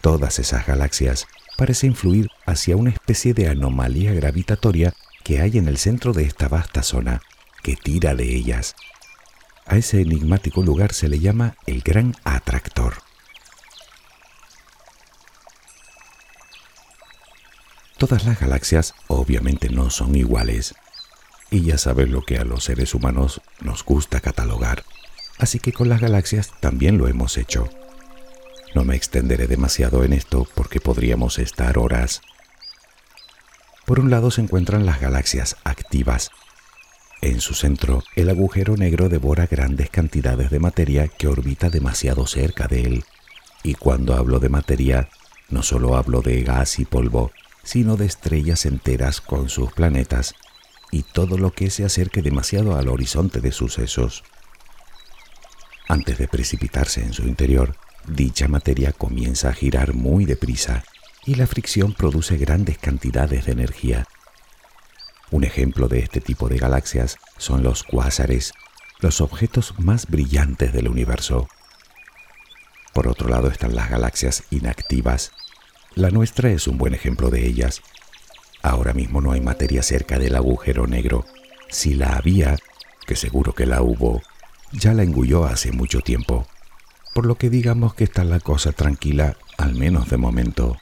Todas 0.00 0.38
esas 0.38 0.66
galaxias 0.66 1.26
parecen 1.56 1.94
fluir 1.94 2.28
hacia 2.46 2.76
una 2.76 2.90
especie 2.90 3.34
de 3.34 3.48
anomalía 3.48 4.12
gravitatoria 4.14 4.94
que 5.22 5.40
hay 5.40 5.58
en 5.58 5.68
el 5.68 5.76
centro 5.76 6.12
de 6.12 6.24
esta 6.24 6.48
vasta 6.48 6.82
zona, 6.82 7.20
que 7.62 7.76
tira 7.76 8.14
de 8.14 8.34
ellas. 8.34 8.74
A 9.66 9.76
ese 9.76 10.00
enigmático 10.00 10.62
lugar 10.62 10.94
se 10.94 11.08
le 11.08 11.18
llama 11.18 11.56
el 11.66 11.82
Gran 11.82 12.14
Atractor. 12.24 12.94
Todas 17.98 18.24
las 18.24 18.40
galaxias 18.40 18.94
obviamente 19.08 19.68
no 19.68 19.90
son 19.90 20.14
iguales, 20.14 20.74
y 21.50 21.62
ya 21.62 21.76
sabes 21.76 22.08
lo 22.08 22.22
que 22.22 22.38
a 22.38 22.44
los 22.44 22.64
seres 22.64 22.94
humanos 22.94 23.42
nos 23.60 23.84
gusta 23.84 24.20
catalogar 24.20 24.84
así 25.38 25.58
que 25.58 25.72
con 25.72 25.88
las 25.88 26.00
galaxias 26.00 26.52
también 26.60 26.98
lo 26.98 27.08
hemos 27.08 27.38
hecho. 27.38 27.68
No 28.74 28.84
me 28.84 28.96
extenderé 28.96 29.46
demasiado 29.46 30.04
en 30.04 30.12
esto 30.12 30.46
porque 30.54 30.80
podríamos 30.80 31.38
estar 31.38 31.78
horas. 31.78 32.20
Por 33.86 34.00
un 34.00 34.10
lado 34.10 34.30
se 34.30 34.42
encuentran 34.42 34.84
las 34.84 35.00
galaxias 35.00 35.56
activas. 35.64 36.30
En 37.22 37.40
su 37.40 37.54
centro, 37.54 38.04
el 38.14 38.28
agujero 38.28 38.76
negro 38.76 39.08
devora 39.08 39.46
grandes 39.46 39.90
cantidades 39.90 40.50
de 40.50 40.60
materia 40.60 41.08
que 41.08 41.26
orbita 41.26 41.70
demasiado 41.70 42.26
cerca 42.26 42.68
de 42.68 42.82
él. 42.82 43.04
Y 43.62 43.74
cuando 43.74 44.14
hablo 44.14 44.38
de 44.38 44.50
materia, 44.50 45.08
no 45.48 45.62
solo 45.62 45.96
hablo 45.96 46.20
de 46.20 46.42
gas 46.42 46.78
y 46.78 46.84
polvo, 46.84 47.32
sino 47.64 47.96
de 47.96 48.06
estrellas 48.06 48.66
enteras 48.66 49.20
con 49.20 49.48
sus 49.48 49.72
planetas 49.72 50.34
y 50.90 51.02
todo 51.02 51.38
lo 51.38 51.52
que 51.52 51.70
se 51.70 51.84
acerque 51.84 52.22
demasiado 52.22 52.76
al 52.76 52.88
horizonte 52.88 53.40
de 53.40 53.52
sucesos. 53.52 54.22
Antes 55.88 56.18
de 56.18 56.28
precipitarse 56.28 57.00
en 57.02 57.14
su 57.14 57.22
interior, 57.22 57.74
dicha 58.06 58.46
materia 58.46 58.92
comienza 58.92 59.48
a 59.48 59.54
girar 59.54 59.94
muy 59.94 60.26
deprisa 60.26 60.84
y 61.24 61.34
la 61.36 61.46
fricción 61.46 61.94
produce 61.94 62.36
grandes 62.36 62.76
cantidades 62.76 63.46
de 63.46 63.52
energía. 63.52 64.06
Un 65.30 65.44
ejemplo 65.44 65.88
de 65.88 66.00
este 66.00 66.20
tipo 66.20 66.50
de 66.50 66.58
galaxias 66.58 67.16
son 67.38 67.62
los 67.62 67.84
cuásares, 67.84 68.52
los 69.00 69.22
objetos 69.22 69.74
más 69.78 70.06
brillantes 70.06 70.74
del 70.74 70.88
universo. 70.88 71.48
Por 72.92 73.08
otro 73.08 73.28
lado 73.28 73.48
están 73.48 73.74
las 73.74 73.88
galaxias 73.88 74.44
inactivas. 74.50 75.32
La 75.94 76.10
nuestra 76.10 76.50
es 76.50 76.66
un 76.66 76.76
buen 76.76 76.92
ejemplo 76.92 77.30
de 77.30 77.46
ellas. 77.46 77.80
Ahora 78.62 78.92
mismo 78.92 79.22
no 79.22 79.32
hay 79.32 79.40
materia 79.40 79.82
cerca 79.82 80.18
del 80.18 80.36
agujero 80.36 80.86
negro. 80.86 81.24
Si 81.70 81.94
la 81.94 82.16
había, 82.16 82.56
que 83.06 83.16
seguro 83.16 83.54
que 83.54 83.66
la 83.66 83.80
hubo, 83.80 84.20
ya 84.72 84.94
la 84.94 85.02
engulló 85.02 85.44
hace 85.44 85.72
mucho 85.72 86.00
tiempo, 86.00 86.46
por 87.14 87.26
lo 87.26 87.36
que 87.36 87.50
digamos 87.50 87.94
que 87.94 88.04
está 88.04 88.24
la 88.24 88.40
cosa 88.40 88.72
tranquila, 88.72 89.36
al 89.56 89.74
menos 89.74 90.08
de 90.10 90.16
momento. 90.16 90.76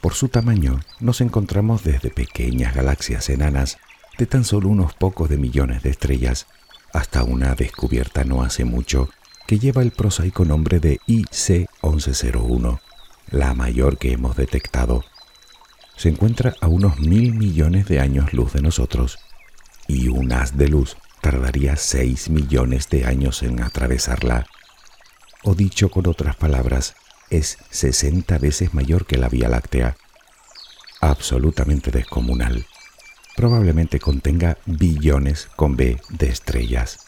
Por 0.00 0.14
su 0.14 0.28
tamaño, 0.28 0.80
nos 0.98 1.20
encontramos 1.20 1.84
desde 1.84 2.10
pequeñas 2.10 2.74
galaxias 2.74 3.28
enanas 3.28 3.78
de 4.18 4.26
tan 4.26 4.44
solo 4.44 4.68
unos 4.68 4.94
pocos 4.94 5.28
de 5.28 5.36
millones 5.36 5.82
de 5.82 5.90
estrellas 5.90 6.46
hasta 6.92 7.22
una 7.22 7.54
descubierta 7.54 8.24
no 8.24 8.42
hace 8.42 8.64
mucho 8.64 9.08
que 9.46 9.58
lleva 9.58 9.82
el 9.82 9.90
prosaico 9.90 10.44
nombre 10.44 10.80
de 10.80 11.00
IC 11.06 11.68
1101, 11.82 12.80
la 13.30 13.54
mayor 13.54 13.98
que 13.98 14.12
hemos 14.12 14.36
detectado 14.36 15.04
se 16.00 16.08
encuentra 16.08 16.54
a 16.62 16.66
unos 16.66 16.98
mil 16.98 17.34
millones 17.34 17.86
de 17.86 18.00
años 18.00 18.32
luz 18.32 18.54
de 18.54 18.62
nosotros 18.62 19.18
y 19.86 20.08
un 20.08 20.32
haz 20.32 20.56
de 20.56 20.66
luz 20.66 20.96
tardaría 21.20 21.76
6 21.76 22.30
millones 22.30 22.88
de 22.88 23.04
años 23.04 23.42
en 23.42 23.62
atravesarla. 23.62 24.46
O 25.42 25.54
dicho 25.54 25.90
con 25.90 26.06
otras 26.06 26.36
palabras, 26.36 26.94
es 27.28 27.58
60 27.68 28.38
veces 28.38 28.72
mayor 28.72 29.04
que 29.04 29.18
la 29.18 29.28
Vía 29.28 29.50
Láctea. 29.50 29.98
Absolutamente 31.02 31.90
descomunal. 31.90 32.64
Probablemente 33.36 34.00
contenga 34.00 34.56
billones 34.64 35.50
con 35.54 35.76
B 35.76 36.00
de 36.08 36.30
estrellas. 36.30 37.04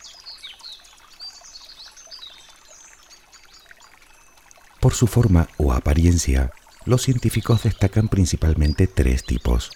Por 4.81 4.93
su 4.93 5.07
forma 5.07 5.49
o 5.57 5.73
apariencia, 5.73 6.53
los 6.85 7.03
científicos 7.03 7.63
destacan 7.63 8.09
principalmente 8.09 8.87
tres 8.87 9.25
tipos. 9.25 9.71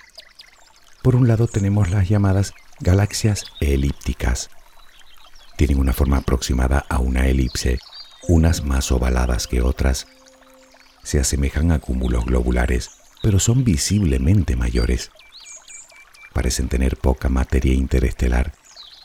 Por 1.03 1.17
un 1.17 1.29
lado 1.29 1.47
tenemos 1.47 1.91
las 1.91 2.09
llamadas 2.09 2.53
galaxias 2.81 3.45
elípticas. 3.61 4.51
Tienen 5.57 5.79
una 5.79 5.93
forma 5.93 6.19
aproximada 6.19 6.85
a 6.89 6.99
una 6.99 7.27
elipse, 7.27 7.79
unas 8.29 8.65
más 8.65 8.91
ovaladas 8.93 9.47
que 9.47 9.63
otras. 9.63 10.07
Se 11.03 11.21
asemejan 11.21 11.73
a 11.73 11.79
cúmulos 11.79 12.25
globulares, 12.25 12.91
pero 13.23 13.39
son 13.39 13.65
visiblemente 13.65 14.57
mayores. 14.57 15.11
Parecen 16.33 16.69
tener 16.69 16.97
poca 16.97 17.29
materia 17.29 17.73
interestelar. 17.73 18.53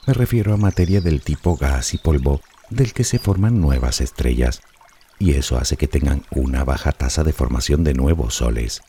Me 0.08 0.14
refiero 0.14 0.54
a 0.54 0.58
materia 0.58 1.00
del 1.00 1.22
tipo 1.22 1.56
gas 1.56 1.94
y 1.94 1.98
polvo 1.98 2.42
del 2.70 2.94
que 2.94 3.04
se 3.04 3.20
forman 3.20 3.62
nuevas 3.62 4.02
estrellas, 4.02 4.62
y 5.22 5.32
eso 5.32 5.58
hace 5.58 5.78
que 5.78 5.88
tengan 5.88 6.24
una 6.32 6.64
baja 6.64 6.92
tasa 6.92 7.24
de 7.24 7.34
formación 7.34 7.84
de 7.84 7.94
nuevos 7.94 8.36
soles 8.36 8.82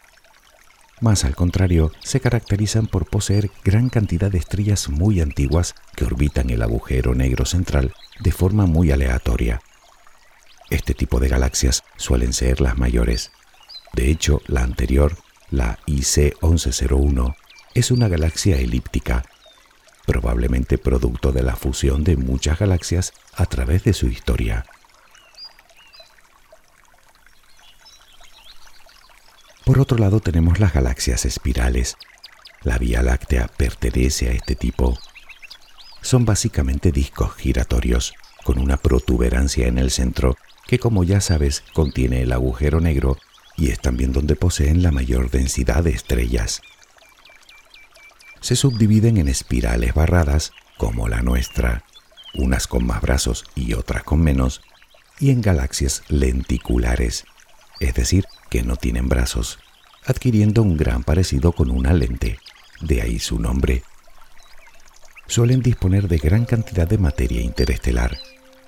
más 1.02 1.24
al 1.24 1.34
contrario, 1.34 1.90
se 2.04 2.20
caracterizan 2.20 2.86
por 2.86 3.06
poseer 3.06 3.50
gran 3.64 3.88
cantidad 3.88 4.30
de 4.30 4.38
estrellas 4.38 4.88
muy 4.88 5.20
antiguas 5.20 5.74
que 5.96 6.04
orbitan 6.04 6.48
el 6.50 6.62
agujero 6.62 7.16
negro 7.16 7.44
central 7.44 7.92
de 8.20 8.30
forma 8.30 8.66
muy 8.66 8.92
aleatoria. 8.92 9.60
Este 10.70 10.94
tipo 10.94 11.18
de 11.18 11.26
galaxias 11.26 11.82
suelen 11.96 12.32
ser 12.32 12.60
las 12.60 12.78
mayores. 12.78 13.32
De 13.94 14.12
hecho, 14.12 14.42
la 14.46 14.62
anterior, 14.62 15.16
la 15.50 15.80
IC 15.86 16.40
1101, 16.40 17.34
es 17.74 17.90
una 17.90 18.06
galaxia 18.06 18.58
elíptica, 18.58 19.24
probablemente 20.06 20.78
producto 20.78 21.32
de 21.32 21.42
la 21.42 21.56
fusión 21.56 22.04
de 22.04 22.16
muchas 22.16 22.60
galaxias 22.60 23.12
a 23.34 23.46
través 23.46 23.82
de 23.82 23.92
su 23.92 24.06
historia. 24.06 24.66
Por 29.64 29.78
otro 29.78 29.96
lado 29.98 30.20
tenemos 30.20 30.58
las 30.58 30.72
galaxias 30.72 31.24
espirales. 31.24 31.96
La 32.62 32.78
Vía 32.78 33.02
Láctea 33.02 33.48
pertenece 33.56 34.28
a 34.28 34.32
este 34.32 34.56
tipo. 34.56 34.98
Son 36.00 36.24
básicamente 36.24 36.90
discos 36.90 37.34
giratorios, 37.36 38.14
con 38.42 38.58
una 38.58 38.76
protuberancia 38.76 39.68
en 39.68 39.78
el 39.78 39.90
centro 39.90 40.36
que 40.66 40.78
como 40.78 41.04
ya 41.04 41.20
sabes 41.20 41.62
contiene 41.74 42.22
el 42.22 42.32
agujero 42.32 42.80
negro 42.80 43.18
y 43.56 43.70
es 43.70 43.80
también 43.80 44.12
donde 44.12 44.36
poseen 44.36 44.82
la 44.82 44.90
mayor 44.90 45.30
densidad 45.30 45.84
de 45.84 45.90
estrellas. 45.90 46.60
Se 48.40 48.56
subdividen 48.56 49.18
en 49.18 49.28
espirales 49.28 49.94
barradas, 49.94 50.52
como 50.78 51.08
la 51.08 51.22
nuestra, 51.22 51.84
unas 52.34 52.66
con 52.66 52.84
más 52.86 53.00
brazos 53.00 53.44
y 53.54 53.74
otras 53.74 54.02
con 54.02 54.20
menos, 54.20 54.62
y 55.20 55.30
en 55.30 55.40
galaxias 55.40 56.02
lenticulares, 56.08 57.24
es 57.78 57.94
decir, 57.94 58.24
que 58.52 58.62
no 58.62 58.76
tienen 58.76 59.08
brazos, 59.08 59.58
adquiriendo 60.04 60.62
un 60.62 60.76
gran 60.76 61.04
parecido 61.04 61.52
con 61.52 61.70
una 61.70 61.94
lente, 61.94 62.38
de 62.82 63.00
ahí 63.00 63.18
su 63.18 63.38
nombre. 63.38 63.82
Suelen 65.26 65.62
disponer 65.62 66.06
de 66.06 66.18
gran 66.18 66.44
cantidad 66.44 66.86
de 66.86 66.98
materia 66.98 67.40
interestelar, 67.40 68.18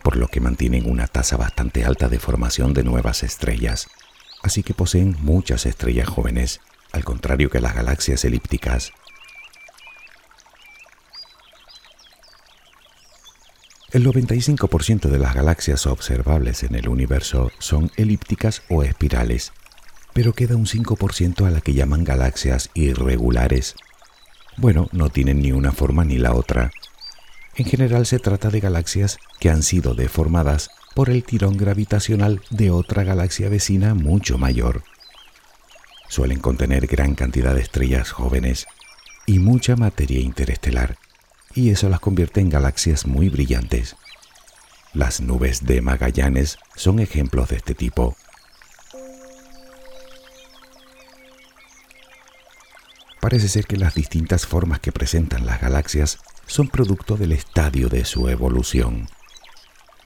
por 0.03 0.17
lo 0.17 0.29
que 0.29 0.41
mantienen 0.41 0.89
una 0.89 1.07
tasa 1.07 1.37
bastante 1.37 1.85
alta 1.85 2.09
de 2.09 2.19
formación 2.19 2.73
de 2.73 2.83
nuevas 2.83 3.23
estrellas, 3.23 3.89
así 4.43 4.63
que 4.63 4.73
poseen 4.73 5.19
muchas 5.21 5.67
estrellas 5.67 6.09
jóvenes, 6.09 6.63
al 6.93 7.05
contrario 7.05 7.51
que 7.51 7.61
las 7.61 7.75
galaxias 7.75 8.25
elípticas. 8.25 8.91
El 13.93 14.07
95% 14.07 15.11
de 15.11 15.19
las 15.19 15.35
galaxias 15.35 15.87
observables 15.87 16.63
en 16.63 16.75
el 16.75 16.89
universo 16.89 17.53
son 17.59 17.93
elípticas 17.99 18.63
o 18.71 18.83
espirales, 18.83 19.53
pero 20.15 20.33
queda 20.33 20.57
un 20.57 20.67
5% 20.67 21.47
a 21.47 21.51
la 21.51 21.61
que 21.61 21.75
llaman 21.75 22.05
galaxias 22.05 22.71
irregulares. 22.73 23.75
Bueno, 24.57 24.89
no 24.93 25.11
tienen 25.11 25.43
ni 25.43 25.53
una 25.53 25.73
forma 25.73 26.05
ni 26.05 26.17
la 26.17 26.33
otra. 26.33 26.71
En 27.57 27.67
general 27.67 28.07
se 28.07 28.19
trata 28.19 28.49
de 28.49 28.61
galaxias 28.61 29.19
que 29.41 29.51
han 29.51 29.63
sido 29.63 29.95
deformadas 29.95 30.71
por 30.95 31.11
el 31.11 31.25
tirón 31.25 31.57
gravitacional 31.57 32.41
de 32.51 32.71
otra 32.71 33.05
galaxia 33.05 33.49
vecina 33.49 33.95
mucho 33.95 34.39
mayor. 34.39 34.85
Suelen 36.09 36.39
contener 36.39 36.87
gran 36.87 37.15
cantidad 37.15 37.55
de 37.55 37.61
estrellas 37.61 38.13
jóvenes 38.13 38.67
y 39.27 39.41
mucha 39.41 39.75
materia 39.75 40.21
interestelar, 40.21 40.97
y 41.55 41.71
eso 41.71 41.89
las 41.89 42.01
convierte 42.01 42.41
en 42.41 42.51
galaxias 42.51 43.07
muy 43.07 43.29
brillantes. 43.29 43.97
Las 44.93 45.21
nubes 45.21 45.65
de 45.65 45.81
Magallanes 45.81 46.59
son 46.77 47.01
ejemplos 47.01 47.49
de 47.49 47.57
este 47.57 47.75
tipo. 47.75 48.17
Parece 53.25 53.49
ser 53.49 53.65
que 53.65 53.79
las 53.79 53.95
distintas 53.95 54.47
formas 54.47 54.81
que 54.81 54.93
presentan 54.93 55.47
las 55.47 55.59
galaxias 55.59 56.19
son 56.47 56.69
producto 56.69 57.17
del 57.17 57.33
estadio 57.33 57.89
de 57.89 58.05
su 58.05 58.29
evolución. 58.29 59.09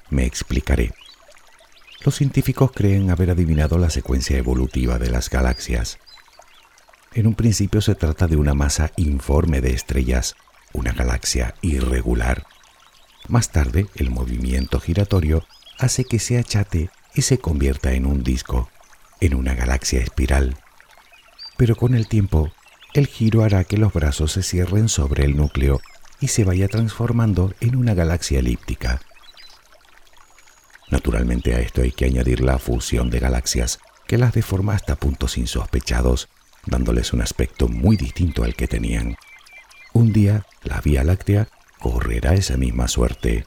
Me 0.09 0.25
explicaré. 0.25 0.95
Los 2.05 2.15
científicos 2.15 2.71
creen 2.71 3.11
haber 3.11 3.31
adivinado 3.31 3.77
la 3.77 3.91
secuencia 3.91 4.39
evolutiva 4.39 5.01
de 5.01 5.11
las 5.11 5.31
galaxias. 5.31 5.99
En 7.13 7.27
un 7.27 7.35
principio 7.35 7.81
se 7.81 7.97
trata 7.97 8.29
de 8.29 8.37
una 8.37 8.55
masa 8.55 8.93
informe 8.97 9.61
de 9.61 9.73
estrellas, 9.73 10.37
una 10.73 10.93
galaxia 10.93 11.57
irregular. 11.61 12.47
Más 13.27 13.51
tarde, 13.51 13.89
el 13.97 14.11
movimiento 14.11 14.79
giratorio 14.79 15.45
hace 15.81 16.05
que 16.05 16.21
se 16.21 16.39
achate 16.39 16.89
y 17.17 17.23
se 17.23 17.39
convierta 17.39 17.95
en 17.95 18.07
un 18.07 18.23
disco, 18.23 18.71
en 19.21 19.35
una 19.35 19.57
galaxia 19.57 19.99
espiral. 19.99 20.57
Pero 21.57 21.75
con 21.75 21.97
el 21.97 22.07
tiempo, 22.07 22.53
el 22.95 23.07
giro 23.07 23.45
hará 23.45 23.65
que 23.65 23.77
los 23.77 23.93
brazos 23.93 24.33
se 24.33 24.43
cierren 24.43 24.89
sobre 24.89 25.25
el 25.25 25.37
núcleo 25.37 25.81
y 26.21 26.29
se 26.29 26.45
vaya 26.45 26.69
transformando 26.69 27.55
en 27.61 27.77
una 27.77 27.95
galaxia 27.95 28.41
elíptica. 28.41 29.01
Naturalmente 30.91 31.55
a 31.55 31.61
esto 31.61 31.83
hay 31.83 31.93
que 31.93 32.07
añadir 32.07 32.41
la 32.41 32.59
fusión 32.59 33.11
de 33.11 33.21
galaxias, 33.21 33.79
que 34.07 34.19
las 34.19 34.33
deforma 34.33 34.75
hasta 34.75 34.97
puntos 34.97 35.37
insospechados, 35.37 36.29
dándoles 36.67 37.13
un 37.13 37.21
aspecto 37.21 37.69
muy 37.69 37.97
distinto 37.97 38.43
al 38.43 38.55
que 38.55 38.67
tenían. 38.67 39.17
Un 39.93 40.13
día, 40.13 40.47
la 40.63 40.81
Vía 40.81 41.05
Láctea 41.05 41.49
correrá 41.79 42.35
esa 42.35 42.57
misma 42.57 42.89
suerte. 42.89 43.47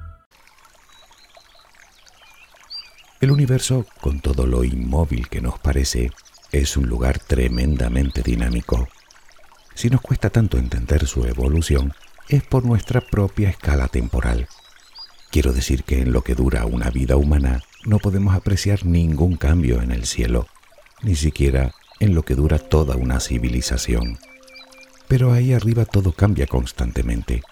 El 3.21 3.29
universo, 3.29 3.85
con 4.01 4.19
todo 4.19 4.47
lo 4.47 4.63
inmóvil 4.63 5.29
que 5.29 5.41
nos 5.41 5.59
parece, 5.59 6.11
es 6.51 6.75
un 6.75 6.87
lugar 6.87 7.19
tremendamente 7.19 8.23
dinámico. 8.23 8.89
Si 9.75 9.91
nos 9.91 10.01
cuesta 10.01 10.31
tanto 10.31 10.57
entender 10.57 11.05
su 11.05 11.25
evolución, 11.25 11.93
es 12.29 12.41
por 12.41 12.65
nuestra 12.65 12.99
propia 12.99 13.49
escala 13.49 13.87
temporal. 13.89 14.47
Quiero 15.29 15.53
decir 15.53 15.83
que 15.83 16.01
en 16.01 16.13
lo 16.13 16.23
que 16.23 16.33
dura 16.33 16.65
una 16.65 16.89
vida 16.89 17.15
humana 17.15 17.61
no 17.85 17.99
podemos 17.99 18.33
apreciar 18.33 18.87
ningún 18.87 19.37
cambio 19.37 19.83
en 19.83 19.91
el 19.91 20.07
cielo, 20.07 20.47
ni 21.03 21.15
siquiera 21.15 21.75
en 21.99 22.15
lo 22.15 22.23
que 22.23 22.33
dura 22.33 22.57
toda 22.57 22.95
una 22.95 23.19
civilización. 23.19 24.17
Pero 25.07 25.31
ahí 25.31 25.53
arriba 25.53 25.85
todo 25.85 26.11
cambia 26.11 26.47
constantemente. 26.47 27.43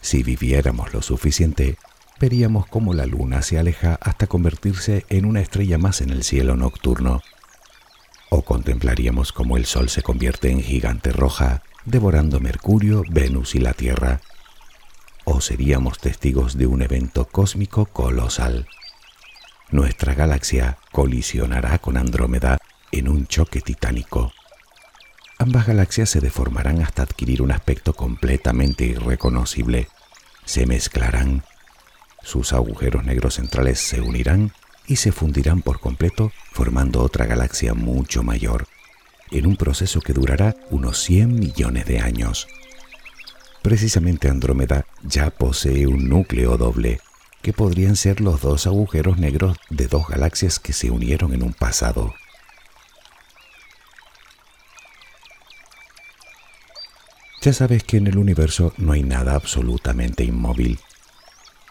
Si 0.00 0.22
viviéramos 0.22 0.94
lo 0.94 1.02
suficiente, 1.02 1.76
veríamos 2.20 2.66
cómo 2.66 2.92
la 2.92 3.06
luna 3.06 3.40
se 3.40 3.58
aleja 3.58 3.98
hasta 4.00 4.26
convertirse 4.26 5.06
en 5.08 5.24
una 5.24 5.40
estrella 5.40 5.78
más 5.78 6.02
en 6.02 6.10
el 6.10 6.22
cielo 6.22 6.54
nocturno. 6.54 7.22
O 8.28 8.42
con 8.42 8.58
contemplaríamos 8.58 9.32
cómo 9.32 9.56
el 9.56 9.64
Sol 9.64 9.88
se 9.88 10.02
convierte 10.02 10.50
en 10.50 10.62
gigante 10.62 11.12
roja, 11.12 11.62
devorando 11.86 12.38
Mercurio, 12.38 13.02
Venus 13.10 13.54
y 13.54 13.58
la 13.58 13.72
Tierra. 13.72 14.20
O 15.24 15.40
seríamos 15.40 15.98
testigos 15.98 16.58
de 16.58 16.66
un 16.66 16.82
evento 16.82 17.24
cósmico 17.24 17.86
colosal. 17.86 18.66
Nuestra 19.70 20.14
galaxia 20.14 20.78
colisionará 20.92 21.78
con 21.78 21.96
Andrómeda 21.96 22.58
en 22.92 23.08
un 23.08 23.26
choque 23.26 23.62
titánico. 23.62 24.32
Ambas 25.38 25.66
galaxias 25.66 26.10
se 26.10 26.20
deformarán 26.20 26.82
hasta 26.82 27.02
adquirir 27.02 27.40
un 27.40 27.50
aspecto 27.50 27.94
completamente 27.94 28.84
irreconocible. 28.84 29.88
Se 30.44 30.66
mezclarán. 30.66 31.44
Sus 32.22 32.52
agujeros 32.52 33.04
negros 33.04 33.34
centrales 33.34 33.80
se 33.80 34.00
unirán 34.00 34.52
y 34.86 34.96
se 34.96 35.12
fundirán 35.12 35.62
por 35.62 35.80
completo 35.80 36.32
formando 36.52 37.02
otra 37.02 37.26
galaxia 37.26 37.74
mucho 37.74 38.22
mayor, 38.22 38.66
en 39.30 39.46
un 39.46 39.56
proceso 39.56 40.00
que 40.00 40.12
durará 40.12 40.56
unos 40.70 41.02
100 41.02 41.34
millones 41.34 41.86
de 41.86 42.00
años. 42.00 42.48
Precisamente 43.62 44.28
Andrómeda 44.28 44.86
ya 45.02 45.30
posee 45.30 45.86
un 45.86 46.08
núcleo 46.08 46.56
doble, 46.56 47.00
que 47.42 47.52
podrían 47.52 47.96
ser 47.96 48.20
los 48.20 48.40
dos 48.40 48.66
agujeros 48.66 49.18
negros 49.18 49.56
de 49.70 49.86
dos 49.86 50.08
galaxias 50.08 50.58
que 50.58 50.72
se 50.72 50.90
unieron 50.90 51.32
en 51.32 51.42
un 51.42 51.52
pasado. 51.52 52.14
Ya 57.42 57.54
sabes 57.54 57.84
que 57.84 57.96
en 57.96 58.06
el 58.06 58.18
universo 58.18 58.74
no 58.76 58.92
hay 58.92 59.02
nada 59.02 59.34
absolutamente 59.34 60.24
inmóvil. 60.24 60.78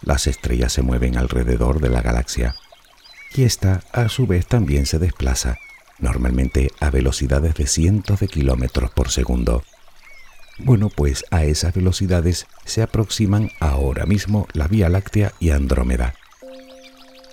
Las 0.02 0.28
estrellas 0.28 0.74
se 0.74 0.82
mueven 0.82 1.18
alrededor 1.18 1.82
de 1.82 1.90
la 1.90 2.02
galaxia 2.02 2.56
y 3.36 3.44
esta 3.44 3.82
a 3.92 4.10
su 4.10 4.28
vez 4.28 4.48
también 4.48 4.86
se 4.86 5.00
desplaza, 5.00 5.58
normalmente 6.00 6.72
a 6.80 6.90
velocidades 6.90 7.56
de 7.56 7.68
cientos 7.68 8.20
de 8.20 8.28
kilómetros 8.28 8.92
por 8.92 9.10
segundo. 9.10 9.64
Bueno, 10.58 10.90
pues 10.90 11.24
a 11.32 11.46
esas 11.46 11.74
velocidades 11.74 12.48
se 12.66 12.82
aproximan 12.82 13.50
ahora 13.60 14.06
mismo 14.06 14.48
la 14.54 14.68
Vía 14.68 14.90
Láctea 14.90 15.34
y 15.40 15.52
Andrómeda. 15.52 16.16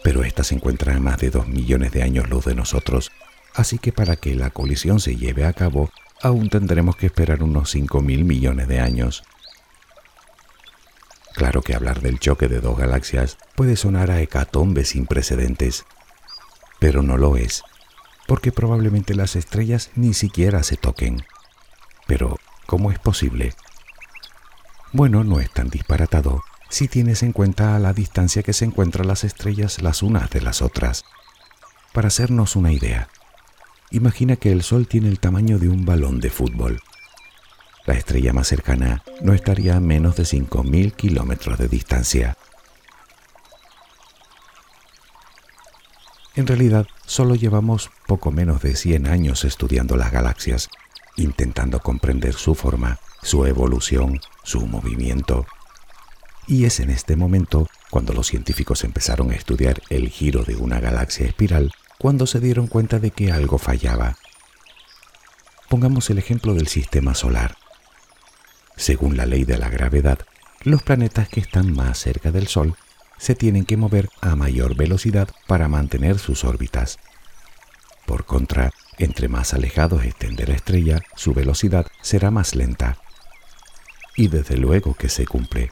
Pero 0.04 0.22
esta 0.22 0.44
se 0.44 0.54
encuentra 0.54 0.94
a 0.94 1.00
más 1.00 1.18
de 1.18 1.30
2 1.30 1.48
millones 1.48 1.90
de 1.92 2.02
años 2.02 2.28
luz 2.28 2.44
de 2.44 2.54
nosotros, 2.54 3.10
así 3.54 3.78
que 3.78 3.90
para 3.90 4.16
que 4.16 4.34
la 4.36 4.50
colisión 4.50 5.00
se 5.00 5.16
lleve 5.16 5.44
a 5.44 5.52
cabo, 5.52 5.90
aún 6.22 6.48
tendremos 6.50 6.96
que 6.96 7.06
esperar 7.06 7.42
unos 7.42 7.70
5 7.70 8.00
mil 8.02 8.24
millones 8.24 8.68
de 8.68 8.80
años. 8.80 9.24
Claro 11.36 11.60
que 11.60 11.74
hablar 11.74 12.00
del 12.00 12.18
choque 12.18 12.48
de 12.48 12.60
dos 12.62 12.78
galaxias 12.78 13.36
puede 13.56 13.76
sonar 13.76 14.10
a 14.10 14.22
hecatombe 14.22 14.86
sin 14.86 15.04
precedentes, 15.04 15.84
pero 16.80 17.02
no 17.02 17.18
lo 17.18 17.36
es, 17.36 17.62
porque 18.26 18.52
probablemente 18.52 19.14
las 19.14 19.36
estrellas 19.36 19.90
ni 19.96 20.14
siquiera 20.14 20.62
se 20.62 20.78
toquen. 20.78 21.26
Pero, 22.06 22.38
¿cómo 22.64 22.90
es 22.90 22.98
posible? 22.98 23.52
Bueno, 24.94 25.24
no 25.24 25.38
es 25.38 25.50
tan 25.50 25.68
disparatado 25.68 26.42
si 26.70 26.88
tienes 26.88 27.22
en 27.22 27.32
cuenta 27.32 27.78
la 27.78 27.92
distancia 27.92 28.42
que 28.42 28.54
se 28.54 28.64
encuentran 28.64 29.06
las 29.06 29.22
estrellas 29.22 29.82
las 29.82 30.02
unas 30.02 30.30
de 30.30 30.40
las 30.40 30.62
otras. 30.62 31.04
Para 31.92 32.08
hacernos 32.08 32.56
una 32.56 32.72
idea, 32.72 33.10
imagina 33.90 34.36
que 34.36 34.52
el 34.52 34.62
Sol 34.62 34.88
tiene 34.88 35.10
el 35.10 35.20
tamaño 35.20 35.58
de 35.58 35.68
un 35.68 35.84
balón 35.84 36.18
de 36.18 36.30
fútbol 36.30 36.80
la 37.86 37.94
estrella 37.94 38.32
más 38.32 38.48
cercana 38.48 39.02
no 39.22 39.32
estaría 39.32 39.76
a 39.76 39.80
menos 39.80 40.16
de 40.16 40.24
5.000 40.24 40.92
kilómetros 40.94 41.58
de 41.58 41.68
distancia. 41.68 42.36
En 46.34 46.46
realidad, 46.46 46.86
solo 47.06 47.34
llevamos 47.34 47.90
poco 48.06 48.30
menos 48.30 48.60
de 48.60 48.76
100 48.76 49.06
años 49.06 49.44
estudiando 49.44 49.96
las 49.96 50.12
galaxias, 50.12 50.68
intentando 51.16 51.80
comprender 51.80 52.34
su 52.34 52.54
forma, 52.54 52.98
su 53.22 53.46
evolución, 53.46 54.20
su 54.42 54.66
movimiento. 54.66 55.46
Y 56.46 56.66
es 56.66 56.80
en 56.80 56.90
este 56.90 57.16
momento, 57.16 57.68
cuando 57.90 58.12
los 58.12 58.26
científicos 58.26 58.84
empezaron 58.84 59.30
a 59.30 59.34
estudiar 59.34 59.80
el 59.88 60.10
giro 60.10 60.42
de 60.42 60.56
una 60.56 60.78
galaxia 60.78 61.26
espiral, 61.26 61.72
cuando 61.98 62.26
se 62.26 62.40
dieron 62.40 62.66
cuenta 62.66 62.98
de 62.98 63.12
que 63.12 63.32
algo 63.32 63.56
fallaba. 63.56 64.16
Pongamos 65.70 66.10
el 66.10 66.18
ejemplo 66.18 66.52
del 66.52 66.68
sistema 66.68 67.14
solar. 67.14 67.56
Según 68.76 69.16
la 69.16 69.24
ley 69.24 69.44
de 69.44 69.56
la 69.56 69.70
gravedad, 69.70 70.18
los 70.62 70.82
planetas 70.82 71.28
que 71.28 71.40
están 71.40 71.72
más 71.72 71.98
cerca 71.98 72.30
del 72.30 72.46
Sol 72.46 72.76
se 73.18 73.34
tienen 73.34 73.64
que 73.64 73.78
mover 73.78 74.10
a 74.20 74.36
mayor 74.36 74.76
velocidad 74.76 75.28
para 75.46 75.68
mantener 75.68 76.18
sus 76.18 76.44
órbitas. 76.44 76.98
Por 78.04 78.26
contra, 78.26 78.70
entre 78.98 79.28
más 79.28 79.54
alejados 79.54 80.04
estén 80.04 80.36
de 80.36 80.46
la 80.46 80.54
estrella, 80.54 81.00
su 81.16 81.32
velocidad 81.32 81.86
será 82.02 82.30
más 82.30 82.54
lenta. 82.54 82.98
Y 84.14 84.28
desde 84.28 84.58
luego 84.58 84.94
que 84.94 85.08
se 85.08 85.26
cumple. 85.26 85.70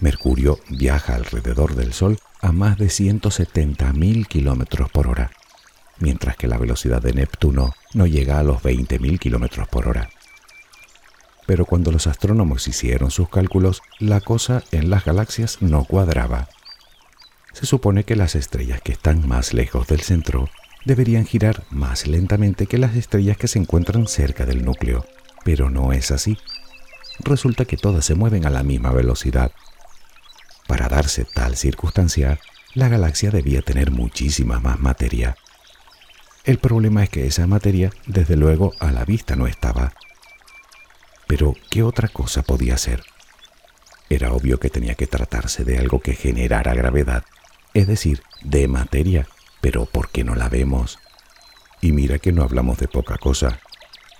Mercurio 0.00 0.58
viaja 0.70 1.14
alrededor 1.14 1.74
del 1.74 1.92
Sol 1.92 2.18
a 2.40 2.50
más 2.50 2.78
de 2.78 2.86
170.000 2.86 4.26
kilómetros 4.26 4.90
por 4.90 5.06
hora, 5.06 5.30
mientras 5.98 6.36
que 6.36 6.48
la 6.48 6.58
velocidad 6.58 7.02
de 7.02 7.12
Neptuno 7.12 7.74
no 7.92 8.06
llega 8.06 8.38
a 8.38 8.42
los 8.42 8.62
20.000 8.62 9.18
kilómetros 9.18 9.68
por 9.68 9.86
hora 9.86 10.08
pero 11.46 11.64
cuando 11.64 11.90
los 11.92 12.06
astrónomos 12.06 12.68
hicieron 12.68 13.10
sus 13.10 13.28
cálculos, 13.28 13.82
la 13.98 14.20
cosa 14.20 14.62
en 14.70 14.90
las 14.90 15.04
galaxias 15.04 15.58
no 15.60 15.84
cuadraba. 15.84 16.48
Se 17.52 17.66
supone 17.66 18.04
que 18.04 18.16
las 18.16 18.34
estrellas 18.34 18.80
que 18.80 18.92
están 18.92 19.28
más 19.28 19.52
lejos 19.52 19.86
del 19.86 20.00
centro 20.00 20.48
deberían 20.84 21.26
girar 21.26 21.64
más 21.70 22.06
lentamente 22.06 22.66
que 22.66 22.78
las 22.78 22.96
estrellas 22.96 23.36
que 23.36 23.48
se 23.48 23.58
encuentran 23.58 24.06
cerca 24.06 24.46
del 24.46 24.64
núcleo, 24.64 25.04
pero 25.44 25.70
no 25.70 25.92
es 25.92 26.10
así. 26.10 26.38
Resulta 27.20 27.64
que 27.64 27.76
todas 27.76 28.04
se 28.04 28.14
mueven 28.14 28.46
a 28.46 28.50
la 28.50 28.62
misma 28.62 28.90
velocidad. 28.90 29.52
Para 30.66 30.88
darse 30.88 31.24
tal 31.24 31.56
circunstancia, 31.56 32.38
la 32.74 32.88
galaxia 32.88 33.30
debía 33.30 33.62
tener 33.62 33.90
muchísima 33.90 34.60
más 34.60 34.80
materia. 34.80 35.36
El 36.44 36.58
problema 36.58 37.04
es 37.04 37.10
que 37.10 37.26
esa 37.26 37.46
materia, 37.46 37.92
desde 38.06 38.36
luego, 38.36 38.72
a 38.80 38.90
la 38.90 39.04
vista 39.04 39.36
no 39.36 39.46
estaba, 39.46 39.92
pero, 41.32 41.56
¿qué 41.70 41.82
otra 41.82 42.08
cosa 42.08 42.42
podía 42.42 42.76
ser? 42.76 43.04
Era 44.10 44.34
obvio 44.34 44.60
que 44.60 44.68
tenía 44.68 44.96
que 44.96 45.06
tratarse 45.06 45.64
de 45.64 45.78
algo 45.78 45.98
que 45.98 46.14
generara 46.14 46.74
gravedad, 46.74 47.24
es 47.72 47.86
decir, 47.86 48.22
de 48.42 48.68
materia, 48.68 49.26
pero 49.62 49.86
¿por 49.86 50.10
qué 50.10 50.24
no 50.24 50.34
la 50.34 50.50
vemos? 50.50 50.98
Y 51.80 51.92
mira 51.92 52.18
que 52.18 52.32
no 52.32 52.42
hablamos 52.42 52.76
de 52.76 52.86
poca 52.86 53.16
cosa. 53.16 53.60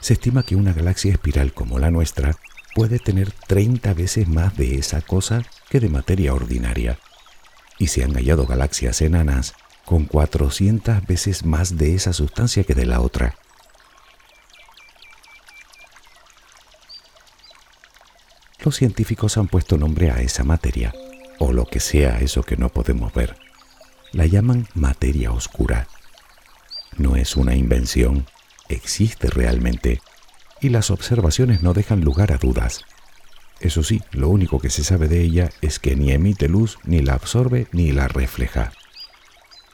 Se 0.01 0.15
estima 0.15 0.43
que 0.43 0.57
una 0.57 0.73
galaxia 0.73 1.13
espiral 1.13 1.53
como 1.53 1.79
la 1.79 1.91
nuestra 1.91 2.35
puede 2.75 2.99
tener 2.99 3.31
30 3.31 3.93
veces 3.93 4.27
más 4.27 4.57
de 4.57 4.77
esa 4.77 5.03
cosa 5.03 5.43
que 5.69 5.81
de 5.81 5.91
materia 5.91 6.33
ordinaria. 6.33 6.99
Y 7.77 7.89
se 7.89 8.05
han 8.05 8.15
hallado 8.15 8.47
galaxias 8.47 9.03
enanas 9.03 9.53
con 9.85 10.07
400 10.07 11.07
veces 11.07 11.45
más 11.45 11.77
de 11.77 11.95
esa 11.95 12.15
sustancia 12.15 12.65
que 12.65 12.75
de 12.75 12.87
la 12.87 13.03
otra. 13.03 13.35
Los 18.65 18.77
científicos 18.77 19.37
han 19.37 19.49
puesto 19.49 19.77
nombre 19.77 20.11
a 20.11 20.21
esa 20.21 20.45
materia, 20.45 20.95
o 21.39 21.53
lo 21.53 21.67
que 21.67 21.81
sea 21.81 22.21
eso 22.21 22.43
que 22.43 22.57
no 22.57 22.69
podemos 22.69 23.13
ver. 23.13 23.37
La 24.13 24.27
llaman 24.27 24.69
materia 24.75 25.33
oscura. 25.33 25.89
No 26.97 27.17
es 27.17 27.37
una 27.37 27.55
invención, 27.55 28.27
existe 28.69 29.29
realmente, 29.29 30.01
y 30.61 30.69
las 30.69 30.91
observaciones 30.91 31.63
no 31.63 31.75
dejan 31.75 32.03
lugar 32.03 32.33
a 32.33 32.39
dudas. 32.39 32.85
Eso 33.61 33.83
sí, 33.83 34.03
lo 34.11 34.29
único 34.29 34.61
que 34.61 34.71
se 34.71 34.85
sabe 34.85 35.09
de 35.09 35.21
ella 35.21 35.51
es 35.61 35.79
que 35.79 35.97
ni 35.97 36.13
emite 36.13 36.49
luz, 36.49 36.79
ni 36.85 37.01
la 37.01 37.15
absorbe, 37.15 37.69
ni 37.73 37.93
la 37.93 38.09
refleja. 38.09 38.73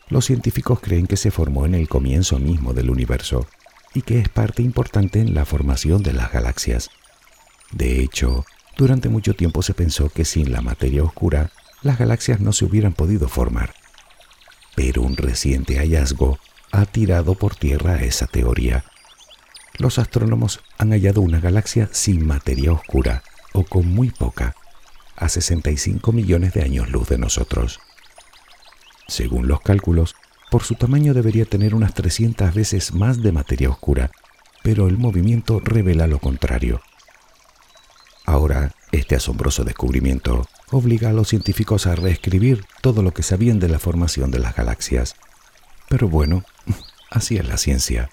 Los 0.09 0.27
científicos 0.27 0.81
creen 0.81 1.07
que 1.07 1.17
se 1.17 1.31
formó 1.31 1.67
en 1.67 1.75
el 1.75 1.89
comienzo 1.89 2.39
mismo 2.39 2.73
del 2.73 2.91
universo 2.91 3.47
y 3.95 4.03
que 4.03 4.19
es 4.19 4.29
parte 4.29 4.63
importante 4.63 5.21
en 5.21 5.35
la 5.35 5.45
formación 5.45 6.03
de 6.03 6.13
las 6.13 6.33
galaxias. 6.33 6.91
De 7.73 8.01
hecho, 8.01 8.45
durante 8.79 9.09
mucho 9.09 9.35
tiempo 9.35 9.63
se 9.63 9.75
pensó 9.75 10.09
que 10.09 10.25
sin 10.25 10.53
la 10.53 10.63
materia 10.63 11.03
oscura 11.03 11.51
las 11.83 11.99
galaxias 11.99 12.41
no 12.41 12.53
se 12.53 12.65
hubieran 12.65 12.93
podido 12.93 13.29
formar. 13.29 13.75
Pero 14.77 15.03
un 15.03 15.17
reciente 15.17 15.79
hallazgo 15.79 16.39
ha 16.71 16.87
tirado 16.87 17.35
por 17.35 17.57
tierra 17.57 18.01
esa 18.03 18.29
teoría. 18.29 18.85
Los 19.79 19.99
astrónomos 19.99 20.61
han 20.79 20.91
hallado 20.91 21.21
una 21.23 21.41
galaxia 21.41 21.89
sin 21.93 22.25
materia 22.25 22.73
oscura, 22.73 23.25
o 23.53 23.65
con 23.65 23.87
muy 23.89 24.11
poca, 24.11 24.55
a 25.17 25.29
65 25.29 26.13
millones 26.13 26.55
de 26.55 26.63
años 26.63 26.89
luz 26.89 27.09
de 27.09 27.19
nosotros. 27.19 27.81
Según 29.09 29.49
los 29.49 29.61
cálculos, 29.61 30.15
por 30.53 30.63
su 30.63 30.77
tamaño 30.77 31.15
debería 31.15 31.47
tener 31.47 31.75
unas 31.75 31.95
300 31.95 32.55
veces 32.55 32.95
más 32.95 33.23
de 33.23 33.33
materia 33.33 33.71
oscura, 33.71 34.13
pero 34.63 34.87
el 34.87 34.99
movimiento 34.99 35.59
revela 35.59 36.07
lo 36.07 36.21
contrario. 36.21 36.81
Ahora, 38.29 38.73
este 38.93 39.17
asombroso 39.17 39.65
descubrimiento 39.65 40.47
obliga 40.71 41.09
a 41.09 41.13
los 41.15 41.29
científicos 41.29 41.87
a 41.87 41.95
reescribir 41.95 42.63
todo 42.83 43.01
lo 43.01 43.15
que 43.15 43.23
sabían 43.23 43.59
de 43.59 43.71
la 43.71 43.79
formación 43.79 44.31
de 44.31 44.39
las 44.39 44.55
galaxias. 44.55 45.17
Pero 45.89 46.11
bueno, 46.11 46.45
así 47.11 47.39
es 47.39 47.49
la 47.49 47.57
ciencia. 47.57 48.11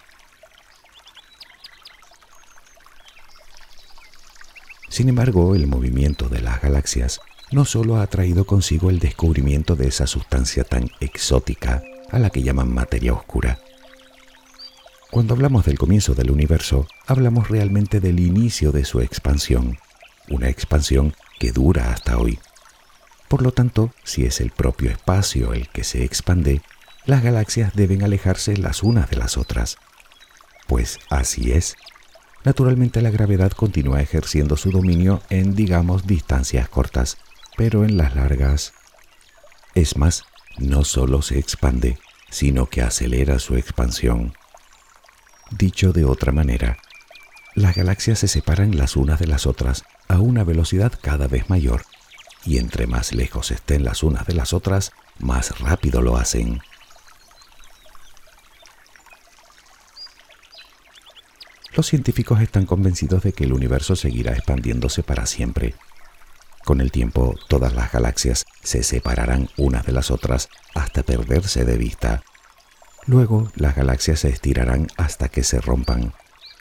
Sin 4.88 5.10
embargo, 5.10 5.54
el 5.54 5.68
movimiento 5.68 6.30
de 6.30 6.40
las 6.40 6.62
galaxias 6.62 7.20
no 7.52 7.66
solo 7.66 7.98
ha 7.98 8.08
traído 8.08 8.46
consigo 8.46 8.90
el 8.90 9.00
descubrimiento 9.00 9.76
de 9.76 9.90
esa 9.90 10.08
sustancia 10.08 10.64
tan 10.64 10.92
exótica 11.02 11.84
a 12.10 12.20
la 12.20 12.30
que 12.30 12.42
llaman 12.42 12.74
materia 12.74 13.12
oscura, 13.12 13.60
cuando 15.12 15.34
hablamos 15.34 15.66
del 15.66 15.78
comienzo 15.78 16.14
del 16.14 16.30
universo, 16.30 16.88
hablamos 17.08 17.48
realmente 17.48 18.02
del 18.02 18.20
inicio 18.20 18.74
de 18.74 18.84
su 18.84 19.00
expansión, 19.00 19.78
una 20.30 20.50
expansión 20.50 21.14
que 21.40 21.52
dura 21.52 21.92
hasta 21.92 22.18
hoy. 22.18 22.40
Por 23.28 23.42
lo 23.42 23.52
tanto, 23.52 23.92
si 24.04 24.26
es 24.26 24.40
el 24.40 24.52
propio 24.52 24.92
espacio 24.92 25.54
el 25.54 25.68
que 25.70 25.84
se 25.84 26.04
expande, 26.04 26.62
las 27.06 27.24
galaxias 27.24 27.74
deben 27.74 28.04
alejarse 28.04 28.58
las 28.58 28.84
unas 28.84 29.10
de 29.10 29.18
las 29.18 29.38
otras. 29.38 29.78
Pues 30.68 31.00
así 31.10 31.52
es. 31.52 31.76
Naturalmente 32.44 33.02
la 33.02 33.10
gravedad 33.10 33.52
continúa 33.52 34.02
ejerciendo 34.02 34.58
su 34.58 34.72
dominio 34.72 35.22
en, 35.30 35.56
digamos, 35.56 36.06
distancias 36.06 36.70
cortas, 36.70 37.18
pero 37.58 37.84
en 37.84 37.98
las 37.98 38.16
largas. 38.16 38.74
Es 39.74 39.98
más, 39.98 40.24
no 40.58 40.84
solo 40.84 41.22
se 41.22 41.40
expande, 41.40 41.98
sino 42.30 42.68
que 42.68 42.82
acelera 42.82 43.40
su 43.40 43.56
expansión. 43.56 44.34
Dicho 45.52 45.92
de 45.92 46.06
otra 46.06 46.32
manera, 46.32 46.78
las 47.56 47.76
galaxias 47.76 48.20
se 48.20 48.28
separan 48.28 48.78
las 48.78 48.96
unas 48.96 49.20
de 49.20 49.28
las 49.28 49.46
otras 49.46 49.84
a 50.08 50.20
una 50.20 50.44
velocidad 50.44 50.94
cada 51.02 51.28
vez 51.28 51.50
mayor, 51.50 51.84
y 52.46 52.58
entre 52.58 52.88
más 52.88 53.14
lejos 53.14 53.52
estén 53.52 53.84
las 53.84 54.04
unas 54.04 54.26
de 54.28 54.34
las 54.34 54.54
otras, 54.54 54.92
más 55.20 55.60
rápido 55.60 56.02
lo 56.02 56.18
hacen. 56.18 56.62
Los 61.76 61.88
científicos 61.88 62.40
están 62.40 62.66
convencidos 62.66 63.24
de 63.24 63.34
que 63.34 63.44
el 63.44 63.52
universo 63.52 63.98
seguirá 63.98 64.34
expandiéndose 64.34 65.04
para 65.04 65.26
siempre. 65.26 65.76
Con 66.64 66.80
el 66.80 66.90
tiempo, 66.90 67.36
todas 67.50 67.74
las 67.74 67.92
galaxias 67.92 68.46
se 68.64 68.82
separarán 68.82 69.50
unas 69.58 69.86
de 69.86 69.92
las 69.92 70.10
otras 70.10 70.48
hasta 70.74 71.04
perderse 71.04 71.66
de 71.66 71.78
vista. 71.78 72.24
Luego, 73.08 73.52
las 73.56 73.76
galaxias 73.76 74.22
se 74.22 74.30
estirarán 74.30 74.88
hasta 74.96 75.28
que 75.28 75.44
se 75.44 75.60
rompan. 75.60 76.14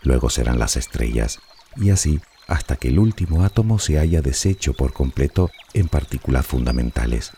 Luego 0.03 0.31
serán 0.31 0.59
las 0.59 0.77
estrellas, 0.77 1.39
y 1.77 1.91
así 1.91 2.21
hasta 2.47 2.77
que 2.77 2.89
el 2.89 2.99
último 2.99 3.45
átomo 3.45 3.79
se 3.79 3.99
haya 3.99 4.21
deshecho 4.21 4.75
por 4.75 4.93
completo 4.93 5.51
en 5.73 5.89
partículas 5.89 6.47
fundamentales. 6.47 7.33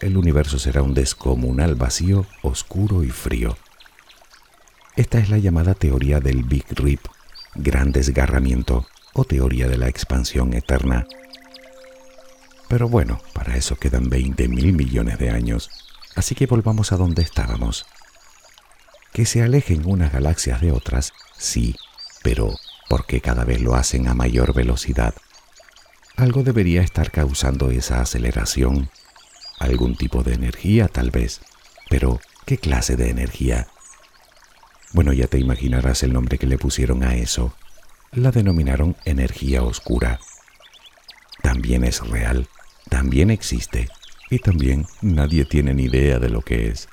El 0.00 0.16
universo 0.16 0.58
será 0.58 0.82
un 0.82 0.94
descomunal 0.94 1.74
vacío, 1.74 2.26
oscuro 2.42 3.02
y 3.02 3.10
frío. 3.10 3.56
Esta 4.94 5.18
es 5.18 5.30
la 5.30 5.38
llamada 5.38 5.74
teoría 5.74 6.20
del 6.20 6.44
Big 6.44 6.66
Rip, 6.70 7.00
gran 7.54 7.92
desgarramiento 7.92 8.86
o 9.14 9.24
teoría 9.24 9.68
de 9.68 9.78
la 9.78 9.88
expansión 9.88 10.54
eterna. 10.54 11.06
Pero 12.68 12.88
bueno, 12.88 13.20
para 13.32 13.56
eso 13.56 13.76
quedan 13.76 14.08
20 14.08 14.48
mil 14.48 14.72
millones 14.72 15.18
de 15.18 15.30
años, 15.30 15.70
así 16.14 16.34
que 16.34 16.46
volvamos 16.46 16.92
a 16.92 16.96
donde 16.96 17.22
estábamos. 17.22 17.86
Que 19.12 19.24
se 19.24 19.42
alejen 19.42 19.86
unas 19.86 20.12
galaxias 20.12 20.60
de 20.60 20.72
otras, 20.72 21.12
sí, 21.38 21.76
pero 22.22 22.54
porque 22.88 23.20
cada 23.20 23.44
vez 23.44 23.60
lo 23.60 23.74
hacen 23.74 24.08
a 24.08 24.14
mayor 24.14 24.54
velocidad. 24.54 25.14
Algo 26.16 26.42
debería 26.42 26.82
estar 26.82 27.10
causando 27.10 27.70
esa 27.70 28.00
aceleración. 28.00 28.90
Algún 29.58 29.96
tipo 29.96 30.22
de 30.22 30.34
energía 30.34 30.88
tal 30.88 31.10
vez. 31.10 31.40
Pero, 31.90 32.20
¿qué 32.44 32.58
clase 32.58 32.96
de 32.96 33.10
energía? 33.10 33.68
Bueno, 34.92 35.12
ya 35.12 35.26
te 35.26 35.38
imaginarás 35.38 36.02
el 36.02 36.12
nombre 36.12 36.38
que 36.38 36.46
le 36.46 36.58
pusieron 36.58 37.02
a 37.04 37.16
eso. 37.16 37.54
La 38.12 38.30
denominaron 38.30 38.96
energía 39.04 39.62
oscura. 39.62 40.20
También 41.42 41.84
es 41.84 42.00
real, 42.00 42.48
también 42.88 43.30
existe 43.30 43.88
y 44.30 44.38
también 44.38 44.86
nadie 45.02 45.44
tiene 45.44 45.74
ni 45.74 45.84
idea 45.84 46.18
de 46.18 46.30
lo 46.30 46.40
que 46.40 46.68
es. 46.68 46.88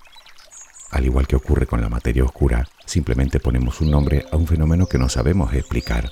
Al 0.92 1.06
igual 1.06 1.28
que 1.28 1.36
ocurre 1.36 1.66
con 1.66 1.82
la 1.82 1.90
materia 1.90 2.24
oscura, 2.24 2.68
simplemente 2.86 3.40
ponemos 3.40 3.82
un 3.82 3.92
nombre 3.92 4.26
a 4.32 4.38
un 4.38 4.48
fenómeno 4.48 4.88
que 4.88 4.98
no 4.98 5.10
sabemos 5.10 5.54
explicar. 5.54 6.12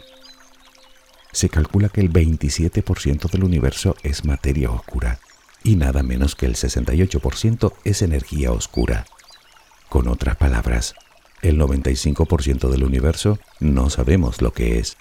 Se 1.32 1.50
calcula 1.50 1.90
que 1.90 2.02
el 2.02 2.12
27% 2.12 3.30
del 3.30 3.44
universo 3.44 3.96
es 4.04 4.26
materia 4.26 4.70
oscura 4.72 5.20
y 5.64 5.76
nada 5.76 6.04
menos 6.04 6.36
que 6.36 6.46
el 6.46 6.56
68% 6.56 7.74
es 7.84 8.02
energía 8.02 8.52
oscura. 8.52 9.06
Con 9.90 10.08
otras 10.08 10.36
palabras, 10.36 10.96
el 11.42 11.60
95% 11.60 12.70
del 12.70 12.84
universo 12.84 13.40
no 13.60 13.90
sabemos 13.90 14.42
lo 14.42 14.52
que 14.54 14.80
es. 14.80 14.98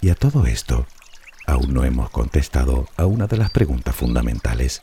Y 0.00 0.10
a 0.10 0.14
todo 0.14 0.46
esto, 0.46 0.86
aún 1.46 1.74
no 1.74 1.84
hemos 1.84 2.10
contestado 2.10 2.88
a 2.96 3.04
una 3.06 3.26
de 3.26 3.36
las 3.36 3.50
preguntas 3.50 3.96
fundamentales. 3.96 4.82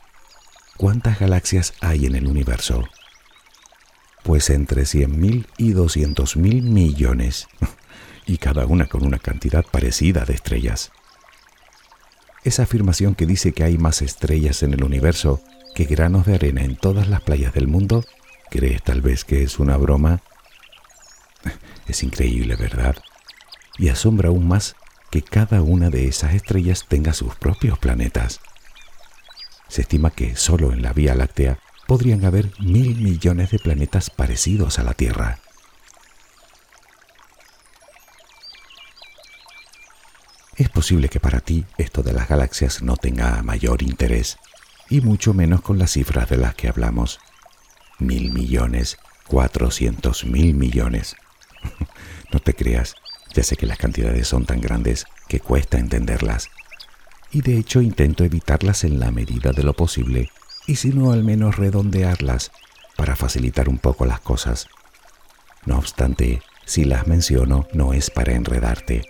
¿Cuántas 0.76 1.18
galaxias 1.18 1.72
hay 1.80 2.04
en 2.04 2.16
el 2.16 2.26
universo? 2.26 2.84
Pues 4.22 4.50
entre 4.50 4.82
100.000 4.82 5.46
y 5.56 5.72
200.000 5.72 6.62
millones, 6.62 7.48
y 8.26 8.36
cada 8.36 8.66
una 8.66 8.86
con 8.86 9.06
una 9.06 9.18
cantidad 9.18 9.64
parecida 9.64 10.26
de 10.26 10.34
estrellas. 10.34 10.92
Esa 12.44 12.64
afirmación 12.64 13.14
que 13.14 13.24
dice 13.24 13.52
que 13.52 13.64
hay 13.64 13.78
más 13.78 14.02
estrellas 14.02 14.62
en 14.62 14.74
el 14.74 14.84
universo 14.84 15.40
que 15.74 15.84
granos 15.84 16.26
de 16.26 16.34
arena 16.34 16.62
en 16.62 16.76
todas 16.76 17.08
las 17.08 17.22
playas 17.22 17.54
del 17.54 17.68
mundo, 17.68 18.04
¿crees 18.50 18.82
tal 18.82 19.00
vez 19.00 19.24
que 19.24 19.42
es 19.42 19.58
una 19.58 19.78
broma? 19.78 20.20
Es 21.88 22.02
increíble, 22.02 22.56
¿verdad? 22.56 22.96
Y 23.78 23.88
asombra 23.88 24.28
aún 24.28 24.46
más 24.46 24.76
que 25.10 25.22
cada 25.22 25.62
una 25.62 25.88
de 25.88 26.06
esas 26.08 26.34
estrellas 26.34 26.84
tenga 26.86 27.14
sus 27.14 27.34
propios 27.36 27.78
planetas. 27.78 28.40
Se 29.68 29.82
estima 29.82 30.10
que 30.10 30.36
solo 30.36 30.72
en 30.72 30.82
la 30.82 30.92
Vía 30.92 31.14
Láctea 31.14 31.58
podrían 31.86 32.24
haber 32.24 32.50
mil 32.60 32.96
millones 32.96 33.50
de 33.50 33.58
planetas 33.58 34.10
parecidos 34.10 34.78
a 34.78 34.82
la 34.82 34.94
Tierra. 34.94 35.38
Es 40.56 40.70
posible 40.70 41.08
que 41.08 41.20
para 41.20 41.40
ti 41.40 41.66
esto 41.76 42.02
de 42.02 42.14
las 42.14 42.28
galaxias 42.28 42.82
no 42.82 42.96
tenga 42.96 43.42
mayor 43.42 43.82
interés, 43.82 44.38
y 44.88 45.02
mucho 45.02 45.34
menos 45.34 45.60
con 45.60 45.78
las 45.78 45.92
cifras 45.92 46.30
de 46.30 46.38
las 46.38 46.54
que 46.54 46.68
hablamos. 46.68 47.20
Mil 47.98 48.32
millones, 48.32 48.96
cuatrocientos 49.26 50.24
mil 50.24 50.54
millones. 50.54 51.16
no 52.32 52.40
te 52.40 52.54
creas, 52.54 52.94
ya 53.34 53.42
sé 53.42 53.56
que 53.56 53.66
las 53.66 53.78
cantidades 53.78 54.28
son 54.28 54.46
tan 54.46 54.60
grandes 54.60 55.04
que 55.28 55.40
cuesta 55.40 55.78
entenderlas. 55.78 56.48
Y 57.36 57.42
de 57.42 57.58
hecho 57.58 57.82
intento 57.82 58.24
evitarlas 58.24 58.82
en 58.82 58.98
la 58.98 59.10
medida 59.10 59.52
de 59.52 59.62
lo 59.62 59.74
posible, 59.74 60.30
y 60.66 60.76
si 60.76 60.88
no 60.88 61.12
al 61.12 61.22
menos 61.22 61.56
redondearlas, 61.56 62.50
para 62.96 63.14
facilitar 63.14 63.68
un 63.68 63.76
poco 63.76 64.06
las 64.06 64.20
cosas. 64.20 64.68
No 65.66 65.76
obstante, 65.76 66.40
si 66.64 66.86
las 66.86 67.06
menciono 67.06 67.68
no 67.74 67.92
es 67.92 68.08
para 68.10 68.32
enredarte, 68.32 69.02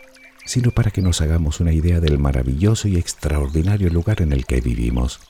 sino 0.45 0.73
para 0.73 0.91
que 0.91 1.03
nos 1.03 1.21
hagamos 1.21 1.61
una 1.61 1.73
idea 1.73 2.01
del 2.01 2.19
maravilloso 2.19 2.89
y 2.89 2.97
extraordinario 2.97 3.91
lugar 3.91 4.21
en 4.23 4.33
el 4.33 4.45
que 4.45 4.61
vivimos. 4.61 5.21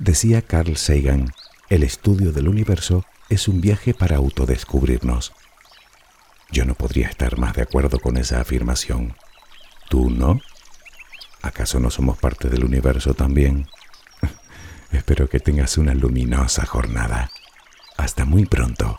Decía 0.00 0.42
Carl 0.42 0.76
Sagan, 0.76 1.32
el 1.68 1.84
estudio 1.84 2.32
del 2.32 2.48
universo 2.48 3.04
es 3.28 3.46
un 3.46 3.60
viaje 3.60 3.94
para 3.94 4.16
autodescubrirnos. 4.16 5.32
Yo 6.50 6.64
no 6.64 6.74
podría 6.74 7.06
estar 7.06 7.38
más 7.38 7.54
de 7.54 7.62
acuerdo 7.62 8.00
con 8.00 8.16
esa 8.16 8.40
afirmación. 8.40 9.14
¿Tú 9.88 10.10
no? 10.10 10.40
¿Acaso 11.42 11.80
no 11.80 11.90
somos 11.90 12.18
parte 12.18 12.48
del 12.48 12.64
universo 12.64 13.14
también? 13.14 13.68
Espero 14.92 15.28
que 15.28 15.40
tengas 15.40 15.78
una 15.78 15.94
luminosa 15.94 16.66
jornada. 16.66 17.30
Hasta 17.96 18.24
muy 18.24 18.46
pronto. 18.46 18.98